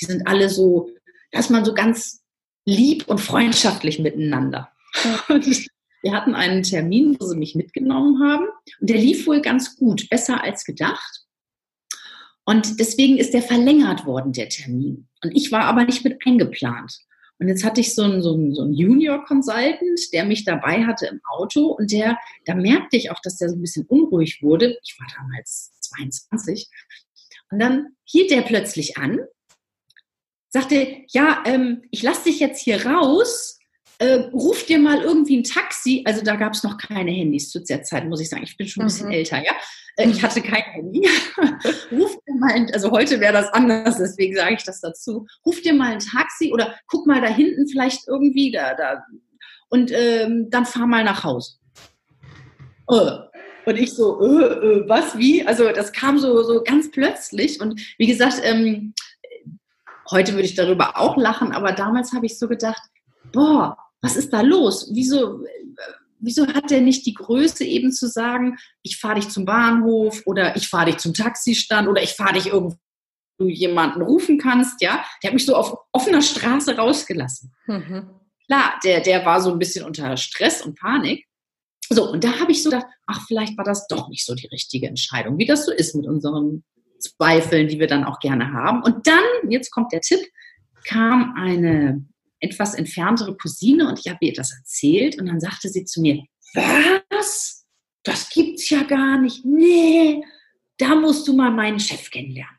die 0.00 0.04
sind 0.04 0.26
alle 0.26 0.50
so, 0.50 0.90
dass 1.32 1.48
man 1.48 1.64
so 1.64 1.72
ganz 1.72 2.22
lieb 2.66 3.08
und 3.08 3.18
freundschaftlich 3.18 3.98
miteinander. 3.98 4.70
Und 5.28 5.46
wir 6.06 6.12
hatten 6.12 6.36
einen 6.36 6.62
Termin, 6.62 7.16
wo 7.18 7.26
sie 7.26 7.36
mich 7.36 7.56
mitgenommen 7.56 8.22
haben 8.22 8.46
und 8.80 8.88
der 8.88 8.96
lief 8.96 9.26
wohl 9.26 9.40
ganz 9.40 9.74
gut, 9.74 10.08
besser 10.08 10.40
als 10.40 10.64
gedacht. 10.64 11.24
Und 12.44 12.78
deswegen 12.78 13.18
ist 13.18 13.34
der 13.34 13.42
verlängert 13.42 14.06
worden, 14.06 14.32
der 14.32 14.48
Termin. 14.48 15.08
Und 15.24 15.32
ich 15.36 15.50
war 15.50 15.64
aber 15.64 15.84
nicht 15.84 16.04
mit 16.04 16.24
eingeplant. 16.24 16.96
Und 17.40 17.48
jetzt 17.48 17.64
hatte 17.64 17.80
ich 17.80 17.92
so 17.92 18.04
einen, 18.04 18.22
so 18.22 18.34
einen, 18.34 18.54
so 18.54 18.62
einen 18.62 18.72
Junior-Consultant, 18.74 20.12
der 20.12 20.24
mich 20.24 20.44
dabei 20.44 20.84
hatte 20.84 21.06
im 21.06 21.20
Auto 21.28 21.72
und 21.72 21.90
der, 21.90 22.16
da 22.44 22.54
merkte 22.54 22.96
ich 22.96 23.10
auch, 23.10 23.20
dass 23.20 23.38
der 23.38 23.48
so 23.48 23.56
ein 23.56 23.60
bisschen 23.60 23.84
unruhig 23.86 24.40
wurde. 24.42 24.78
Ich 24.84 24.96
war 25.00 25.08
damals 25.18 25.72
22. 25.80 26.70
Und 27.50 27.58
dann 27.58 27.96
hielt 28.04 28.30
der 28.30 28.42
plötzlich 28.42 28.96
an, 28.96 29.18
sagte, 30.50 31.02
ja, 31.08 31.42
ähm, 31.46 31.82
ich 31.90 32.04
lasse 32.04 32.24
dich 32.24 32.38
jetzt 32.38 32.62
hier 32.62 32.86
raus, 32.86 33.58
äh, 33.98 34.14
ruf 34.32 34.64
dir 34.66 34.78
mal 34.78 35.02
irgendwie 35.02 35.38
ein 35.38 35.44
Taxi. 35.44 36.02
Also 36.04 36.22
da 36.22 36.36
gab 36.36 36.52
es 36.52 36.62
noch 36.62 36.76
keine 36.76 37.10
Handys 37.10 37.50
zu 37.50 37.60
der 37.60 37.82
Zeit, 37.82 38.06
muss 38.06 38.20
ich 38.20 38.28
sagen. 38.28 38.42
Ich 38.44 38.56
bin 38.56 38.66
schon 38.66 38.82
ein 38.82 38.86
bisschen 38.86 39.06
mhm. 39.08 39.14
älter, 39.14 39.42
ja. 39.44 39.52
Äh, 39.96 40.08
ich 40.08 40.22
hatte 40.22 40.42
kein 40.42 40.62
Handy. 40.62 41.08
ruf 41.92 42.16
dir 42.26 42.34
mal, 42.34 42.52
ein, 42.52 42.70
also 42.72 42.90
heute 42.90 43.20
wäre 43.20 43.32
das 43.32 43.48
anders, 43.52 43.98
deswegen 43.98 44.36
sage 44.36 44.54
ich 44.54 44.64
das 44.64 44.80
dazu. 44.80 45.26
Ruf 45.44 45.60
dir 45.62 45.74
mal 45.74 45.92
ein 45.92 46.00
Taxi 46.00 46.52
oder 46.52 46.74
guck 46.86 47.06
mal 47.06 47.20
da 47.20 47.28
hinten 47.28 47.66
vielleicht 47.68 48.06
irgendwie 48.06 48.50
da, 48.50 48.74
da 48.74 49.02
und 49.68 49.90
ähm, 49.92 50.48
dann 50.50 50.66
fahr 50.66 50.86
mal 50.86 51.04
nach 51.04 51.24
Hause. 51.24 51.54
Oh. 52.86 53.10
Und 53.64 53.76
ich 53.76 53.94
so, 53.94 54.20
äh, 54.20 54.44
äh, 54.44 54.88
was, 54.88 55.18
wie? 55.18 55.44
Also 55.44 55.72
das 55.72 55.92
kam 55.92 56.18
so, 56.18 56.44
so 56.44 56.62
ganz 56.62 56.90
plötzlich. 56.92 57.60
Und 57.60 57.80
wie 57.98 58.06
gesagt, 58.06 58.40
ähm, 58.44 58.94
heute 60.08 60.34
würde 60.34 60.44
ich 60.44 60.54
darüber 60.54 60.98
auch 60.98 61.16
lachen, 61.16 61.52
aber 61.52 61.72
damals 61.72 62.12
habe 62.12 62.26
ich 62.26 62.38
so 62.38 62.46
gedacht, 62.46 62.80
boah, 63.32 63.76
was 64.06 64.16
ist 64.16 64.32
da 64.32 64.40
los? 64.40 64.88
Wieso, 64.92 65.40
wieso 66.20 66.46
hat 66.46 66.70
der 66.70 66.80
nicht 66.80 67.04
die 67.06 67.14
Größe 67.14 67.64
eben 67.64 67.90
zu 67.90 68.06
sagen, 68.06 68.56
ich 68.82 68.98
fahre 68.98 69.16
dich 69.16 69.28
zum 69.30 69.44
Bahnhof 69.44 70.22
oder 70.26 70.54
ich 70.54 70.68
fahre 70.68 70.86
dich 70.86 70.98
zum 70.98 71.12
Taxistand 71.12 71.88
oder 71.88 72.02
ich 72.02 72.12
fahre 72.12 72.34
dich 72.34 72.46
irgendwo 72.46 72.76
du 73.38 73.48
jemanden 73.48 74.00
rufen 74.00 74.38
kannst, 74.38 74.80
ja, 74.80 75.04
der 75.22 75.28
hat 75.28 75.34
mich 75.34 75.44
so 75.44 75.54
auf 75.54 75.76
offener 75.92 76.22
Straße 76.22 76.74
rausgelassen. 76.74 77.52
Mhm. 77.66 78.08
Klar, 78.46 78.80
der, 78.82 79.00
der 79.00 79.26
war 79.26 79.42
so 79.42 79.52
ein 79.52 79.58
bisschen 79.58 79.84
unter 79.84 80.16
Stress 80.16 80.62
und 80.62 80.78
Panik. 80.78 81.26
So, 81.90 82.10
und 82.10 82.24
da 82.24 82.40
habe 82.40 82.52
ich 82.52 82.62
so 82.62 82.70
gedacht, 82.70 82.86
ach, 83.06 83.26
vielleicht 83.26 83.58
war 83.58 83.64
das 83.66 83.86
doch 83.88 84.08
nicht 84.08 84.24
so 84.24 84.34
die 84.34 84.46
richtige 84.46 84.88
Entscheidung, 84.88 85.36
wie 85.36 85.44
das 85.44 85.66
so 85.66 85.72
ist 85.72 85.94
mit 85.94 86.06
unseren 86.06 86.64
Zweifeln, 86.98 87.68
die 87.68 87.78
wir 87.78 87.88
dann 87.88 88.04
auch 88.04 88.20
gerne 88.20 88.54
haben. 88.54 88.82
Und 88.82 89.06
dann, 89.06 89.50
jetzt 89.50 89.70
kommt 89.70 89.92
der 89.92 90.00
Tipp, 90.00 90.20
kam 90.84 91.34
eine 91.36 92.06
etwas 92.40 92.74
entferntere 92.74 93.36
Cousine 93.36 93.88
und 93.88 93.98
ich 93.98 94.08
habe 94.08 94.24
ihr 94.24 94.32
das 94.32 94.52
erzählt 94.52 95.18
und 95.18 95.26
dann 95.26 95.40
sagte 95.40 95.68
sie 95.68 95.84
zu 95.84 96.00
mir, 96.00 96.24
was? 96.54 97.66
Das 98.02 98.28
gibt's 98.30 98.70
ja 98.70 98.82
gar 98.84 99.18
nicht. 99.20 99.44
Nee, 99.44 100.22
da 100.78 100.94
musst 100.94 101.26
du 101.26 101.34
mal 101.34 101.50
meinen 101.50 101.80
Chef 101.80 102.10
kennenlernen. 102.10 102.56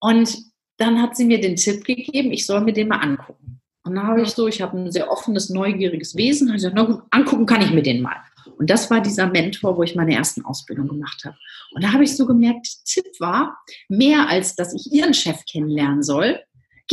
Und 0.00 0.36
dann 0.78 1.00
hat 1.00 1.16
sie 1.16 1.24
mir 1.24 1.40
den 1.40 1.56
Tipp 1.56 1.84
gegeben, 1.84 2.32
ich 2.32 2.46
soll 2.46 2.62
mir 2.62 2.72
den 2.72 2.88
mal 2.88 2.98
angucken. 2.98 3.60
Und 3.84 3.96
dann 3.96 4.06
habe 4.06 4.22
ich 4.22 4.30
so, 4.30 4.48
ich 4.48 4.62
habe 4.62 4.78
ein 4.78 4.92
sehr 4.92 5.10
offenes, 5.10 5.50
neugieriges 5.50 6.16
Wesen. 6.16 6.48
habe 6.48 6.56
gesagt, 6.56 6.74
na 6.76 6.84
gut, 6.84 7.02
angucken 7.10 7.46
kann 7.46 7.62
ich 7.62 7.70
mir 7.70 7.82
den 7.82 8.00
mal. 8.00 8.16
Und 8.58 8.70
das 8.70 8.90
war 8.90 9.00
dieser 9.00 9.26
Mentor, 9.26 9.76
wo 9.76 9.82
ich 9.82 9.94
meine 9.94 10.14
ersten 10.14 10.44
Ausbildung 10.44 10.88
gemacht 10.88 11.24
habe. 11.24 11.36
Und 11.72 11.84
da 11.84 11.92
habe 11.92 12.04
ich 12.04 12.16
so 12.16 12.26
gemerkt, 12.26 12.66
Tipp 12.84 13.06
war, 13.18 13.58
mehr 13.88 14.28
als 14.28 14.56
dass 14.56 14.74
ich 14.74 14.92
ihren 14.92 15.14
Chef 15.14 15.44
kennenlernen 15.46 16.02
soll, 16.02 16.40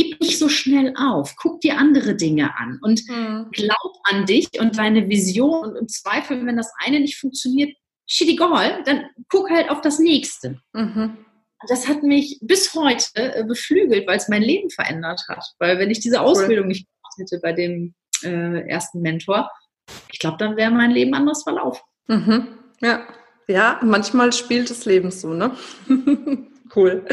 gib 0.00 0.20
nicht 0.20 0.38
so 0.38 0.48
schnell 0.48 0.94
auf, 0.96 1.36
guck 1.36 1.60
dir 1.60 1.76
andere 1.76 2.14
Dinge 2.14 2.56
an 2.56 2.78
und 2.80 3.06
mhm. 3.06 3.48
glaub 3.52 3.92
an 4.04 4.24
dich 4.24 4.48
und 4.58 4.78
deine 4.78 5.08
Vision 5.10 5.64
und 5.64 5.76
im 5.76 5.88
Zweifel, 5.88 6.46
wenn 6.46 6.56
das 6.56 6.72
eine 6.82 7.00
nicht 7.00 7.18
funktioniert, 7.18 7.76
shit 8.06 8.28
egal, 8.28 8.82
dann 8.84 9.04
guck 9.28 9.50
halt 9.50 9.68
auf 9.68 9.82
das 9.82 9.98
nächste. 9.98 10.58
Mhm. 10.72 11.18
Das 11.68 11.86
hat 11.86 12.02
mich 12.02 12.38
bis 12.40 12.74
heute 12.74 13.10
äh, 13.14 13.44
beflügelt, 13.44 14.06
weil 14.06 14.16
es 14.16 14.28
mein 14.28 14.42
Leben 14.42 14.70
verändert 14.70 15.20
hat. 15.28 15.44
Weil 15.58 15.78
wenn 15.78 15.90
ich 15.90 16.00
diese 16.00 16.22
Ausbildung 16.22 16.64
cool. 16.64 16.68
nicht 16.68 16.86
gemacht 16.86 17.14
hätte 17.18 17.40
bei 17.42 17.52
dem 17.52 17.94
äh, 18.22 18.66
ersten 18.66 19.02
Mentor, 19.02 19.50
ich 20.10 20.18
glaube, 20.18 20.38
dann 20.38 20.56
wäre 20.56 20.70
mein 20.70 20.92
Leben 20.92 21.12
anders 21.12 21.42
verlaufen. 21.42 21.82
Mhm. 22.06 22.48
Ja. 22.80 23.06
Ja, 23.48 23.80
manchmal 23.82 24.32
spielt 24.32 24.70
das 24.70 24.84
Leben 24.84 25.10
so, 25.10 25.34
ne? 25.34 25.56
cool. 26.76 27.04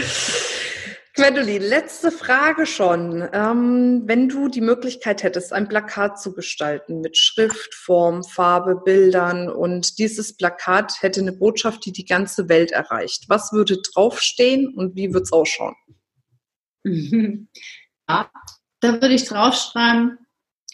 Gwendolin, 1.17 1.63
letzte 1.63 2.11
Frage 2.11 2.67
schon. 2.67 3.27
Ähm, 3.33 4.03
wenn 4.05 4.29
du 4.29 4.49
die 4.49 4.61
Möglichkeit 4.61 5.23
hättest, 5.23 5.51
ein 5.51 5.67
Plakat 5.67 6.21
zu 6.21 6.35
gestalten 6.35 7.01
mit 7.01 7.17
Schrift, 7.17 7.73
Form, 7.73 8.23
Farbe, 8.23 8.75
Bildern 8.85 9.49
und 9.49 9.97
dieses 9.97 10.37
Plakat 10.37 11.01
hätte 11.01 11.21
eine 11.21 11.33
Botschaft, 11.33 11.87
die 11.87 11.91
die 11.91 12.05
ganze 12.05 12.49
Welt 12.49 12.71
erreicht, 12.71 13.25
was 13.29 13.51
würde 13.51 13.81
draufstehen 13.81 14.75
und 14.75 14.95
wie 14.95 15.11
würde 15.11 15.23
es 15.23 15.33
ausschauen? 15.33 15.75
Ja, 18.09 18.31
da 18.79 18.93
würde 18.93 19.15
ich 19.15 19.25
draufschreiben, 19.25 20.17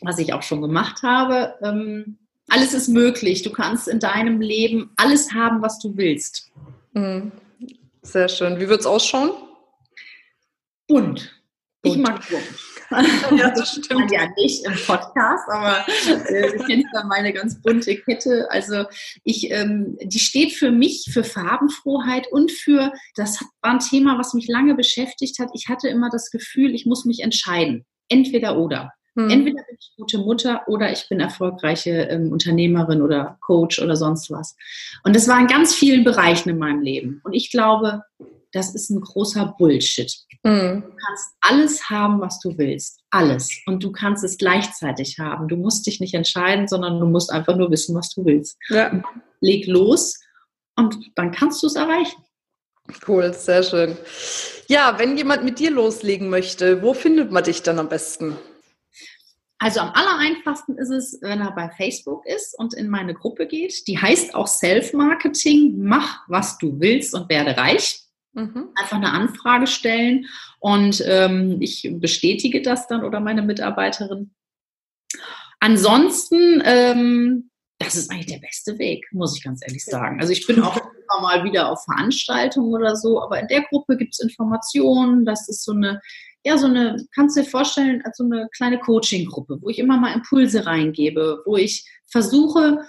was 0.02 0.20
ich 0.20 0.34
auch 0.34 0.44
schon 0.44 0.62
gemacht 0.62 1.02
habe. 1.02 1.56
Ähm, 1.64 2.20
alles 2.48 2.76
ist 2.76 2.90
möglich. 2.90 3.42
Du 3.42 3.52
kannst 3.52 3.88
in 3.88 4.00
deinem 4.00 4.40
Leben 4.40 4.92
alles 4.98 5.34
haben, 5.34 5.64
was 5.64 5.80
du 5.80 5.98
willst. 5.98 6.52
Mhm. 6.92 7.32
Sehr 8.04 8.30
schön. 8.30 8.60
Wie 8.60 8.70
wird 8.70 8.82
es 8.82 8.86
ausschauen? 8.86 9.32
Bunt. 10.88 11.34
Ich 11.84 11.98
mag 11.98 12.28
bunt. 12.30 12.44
Ja, 13.38 13.50
das 13.50 13.72
stimmt. 13.84 14.12
ja 14.12 14.28
nicht 14.38 14.66
im 14.66 14.74
Podcast, 14.86 15.50
aber 15.50 15.84
äh, 16.30 16.58
du 16.58 16.64
kennst 16.66 16.88
da 16.94 17.04
meine 17.06 17.34
ganz 17.34 17.60
bunte 17.60 17.96
Kette. 17.96 18.48
Also 18.52 18.86
ich, 19.24 19.50
ähm, 19.50 19.98
die 20.04 20.20
steht 20.20 20.54
für 20.54 20.72
mich 20.72 21.10
für 21.12 21.24
Farbenfroheit 21.24 22.28
und 22.32 22.52
für, 22.52 22.94
das 23.16 23.44
war 23.62 23.72
ein 23.72 23.80
Thema, 23.80 24.20
was 24.20 24.36
mich 24.36 24.48
lange 24.48 24.76
beschäftigt 24.76 25.40
hat. 25.40 25.50
Ich 25.54 25.70
hatte 25.70 25.88
immer 25.88 26.10
das 26.12 26.30
Gefühl, 26.30 26.76
ich 26.76 26.86
muss 26.86 27.06
mich 27.06 27.22
entscheiden. 27.22 27.86
Entweder 28.10 28.58
oder. 28.58 28.92
Hm. 29.16 29.30
Entweder 29.30 29.64
bin 29.64 29.78
ich 29.80 29.94
gute 29.98 30.18
Mutter 30.20 30.64
oder 30.68 30.92
ich 30.92 31.08
bin 31.10 31.20
erfolgreiche 31.20 31.92
ähm, 31.92 32.32
Unternehmerin 32.32 33.02
oder 33.02 33.38
Coach 33.42 33.80
oder 33.80 33.96
sonst 33.96 34.32
was. 34.32 34.56
Und 35.04 35.16
das 35.16 35.28
war 35.28 35.40
in 35.40 35.48
ganz 35.48 35.74
vielen 35.74 36.04
Bereichen 36.04 36.50
in 36.50 36.58
meinem 36.58 36.82
Leben. 36.82 37.22
Und 37.24 37.34
ich 37.34 37.52
glaube, 37.52 38.04
das 38.54 38.74
ist 38.74 38.90
ein 38.90 39.02
großer 39.02 39.56
Bullshit. 39.58 40.16
Mhm. 40.44 40.84
Du 40.84 40.96
kannst 41.06 41.36
alles 41.42 41.90
haben, 41.90 42.22
was 42.22 42.40
du 42.40 42.58
willst. 42.58 43.02
Alles. 43.10 43.50
Und 43.66 43.84
du 43.84 43.92
kannst 43.92 44.24
es 44.24 44.38
gleichzeitig 44.38 45.20
haben. 45.20 45.48
Du 45.48 45.58
musst 45.58 45.86
dich 45.88 46.00
nicht 46.00 46.14
entscheiden, 46.14 46.68
sondern 46.68 47.00
du 47.00 47.08
musst 47.08 47.32
einfach 47.32 47.58
nur 47.58 47.72
wissen, 47.72 47.96
was 47.96 48.10
du 48.10 48.24
willst. 48.26 48.58
Ja. 48.70 49.04
Leg 49.42 49.68
los 49.68 50.20
und 50.76 51.12
dann 51.16 51.32
kannst 51.32 51.62
du 51.64 51.68
es 51.68 51.76
erreichen. 51.76 52.24
Cool, 53.08 53.34
sehr 53.34 53.64
schön. 53.64 53.98
Ja, 54.68 55.00
wenn 55.00 55.18
jemand 55.18 55.44
mit 55.44 55.60
dir 55.60 55.72
loslegen 55.72 56.30
möchte, 56.30 56.82
wo 56.82 56.94
findet 56.94 57.32
man 57.32 57.44
dich 57.44 57.64
dann 57.64 57.80
am 57.80 57.90
besten? 57.90 58.38
Also 59.58 59.80
am 59.80 59.92
allereinfachsten 59.94 60.78
ist 60.78 60.90
es, 60.90 61.18
wenn 61.22 61.40
er 61.40 61.56
bei 61.56 61.70
Facebook 61.70 62.26
ist 62.26 62.58
und 62.60 62.74
in 62.74 62.90
meine 62.90 63.14
Gruppe 63.14 63.48
geht. 63.48 63.88
Die 63.88 63.98
heißt 63.98 64.36
auch 64.36 64.48
Self-Marketing. 64.48 65.76
Mach, 65.78 66.20
was 66.28 66.58
du 66.58 66.80
willst 66.82 67.14
und 67.14 67.30
werde 67.30 67.56
reich. 67.56 68.03
Mhm. 68.34 68.70
Einfach 68.76 68.98
eine 68.98 69.12
Anfrage 69.12 69.68
stellen 69.68 70.26
und 70.60 71.04
ähm, 71.06 71.58
ich 71.62 71.90
bestätige 71.94 72.62
das 72.62 72.88
dann 72.88 73.04
oder 73.04 73.20
meine 73.20 73.44
Mitarbeiterin. 73.44 74.34
Ansonsten, 75.60 76.62
ähm, 76.66 77.52
das 77.80 77.96
ist 77.96 78.12
eigentlich 78.12 78.28
der 78.28 78.40
beste 78.40 78.78
Weg, 78.80 79.08
muss 79.12 79.38
ich 79.38 79.44
ganz 79.44 79.62
ehrlich 79.64 79.86
sagen. 79.86 80.20
Also 80.20 80.34
ich 80.34 80.48
bin 80.48 80.62
auch 80.62 80.76
immer 80.76 81.22
mal 81.22 81.44
wieder 81.44 81.72
auf 81.72 81.84
Veranstaltungen 81.86 82.74
oder 82.74 82.96
so, 82.96 83.22
aber 83.22 83.40
in 83.40 83.48
der 83.48 83.62
Gruppe 83.64 83.98
gibt 83.98 84.14
es 84.14 84.20
Informationen. 84.20 85.26
Das 85.26 85.48
ist 85.48 85.64
so 85.64 85.74
eine, 85.74 86.02
ja, 86.44 86.58
so 86.58 86.66
eine, 86.68 87.06
kannst 87.14 87.38
du 87.38 87.44
dir 87.44 87.50
vorstellen, 87.50 88.02
als 88.04 88.18
so 88.18 88.24
eine 88.24 88.50
kleine 88.56 88.80
Coaching-Gruppe, 88.80 89.60
wo 89.62 89.70
ich 89.70 89.80
immer 89.80 89.98
mal 89.98 90.14
Impulse 90.14 90.66
reingebe, 90.66 91.44
wo 91.46 91.56
ich 91.56 91.88
versuche, 92.08 92.80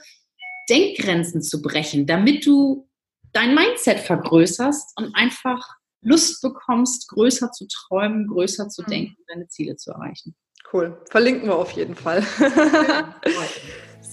Denkgrenzen 0.69 1.43
zu 1.43 1.61
brechen, 1.61 2.07
damit 2.07 2.47
du 2.47 2.89
dein 3.35 3.55
Mindset 3.55 4.01
vergrößerst 4.01 4.97
und 4.97 5.15
einfach 5.15 5.77
Lust 6.01 6.41
bekommst, 6.43 7.09
größer 7.09 7.51
zu 7.51 7.67
träumen, 7.67 8.27
größer 8.29 8.69
zu 8.69 8.83
mhm. 8.83 8.87
denken, 8.87 9.17
deine 9.29 9.49
Ziele 9.49 9.77
zu 9.77 9.91
erreichen. 9.91 10.35
Cool. 10.73 10.99
Verlinken 11.11 11.49
wir 11.49 11.57
auf 11.57 11.73
jeden 11.73 11.95
Fall. 11.95 12.25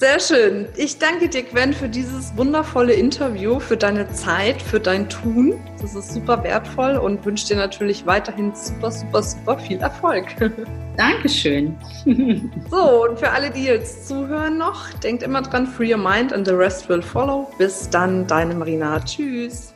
Sehr 0.01 0.19
schön. 0.19 0.67
Ich 0.77 0.97
danke 0.97 1.29
dir, 1.29 1.43
Gwen, 1.43 1.73
für 1.73 1.87
dieses 1.87 2.35
wundervolle 2.35 2.93
Interview, 2.93 3.59
für 3.59 3.77
deine 3.77 4.11
Zeit, 4.13 4.59
für 4.59 4.79
dein 4.79 5.07
Tun. 5.09 5.63
Das 5.79 5.93
ist 5.93 6.13
super 6.13 6.43
wertvoll 6.43 6.97
und 6.97 7.23
wünsche 7.23 7.45
dir 7.45 7.57
natürlich 7.57 8.03
weiterhin 8.07 8.51
super, 8.55 8.89
super, 8.89 9.21
super 9.21 9.59
viel 9.59 9.77
Erfolg. 9.77 10.25
Dankeschön. 10.97 11.77
so, 12.71 13.03
und 13.03 13.19
für 13.19 13.29
alle, 13.29 13.51
die 13.51 13.65
jetzt 13.65 14.07
zuhören 14.07 14.57
noch, 14.57 14.91
denkt 15.03 15.21
immer 15.21 15.43
dran, 15.43 15.67
free 15.67 15.93
your 15.93 15.99
mind 15.99 16.33
and 16.33 16.47
the 16.47 16.53
rest 16.55 16.89
will 16.89 17.03
follow. 17.03 17.51
Bis 17.59 17.87
dann, 17.87 18.25
deine 18.25 18.55
Marina. 18.55 18.99
Tschüss. 19.01 19.71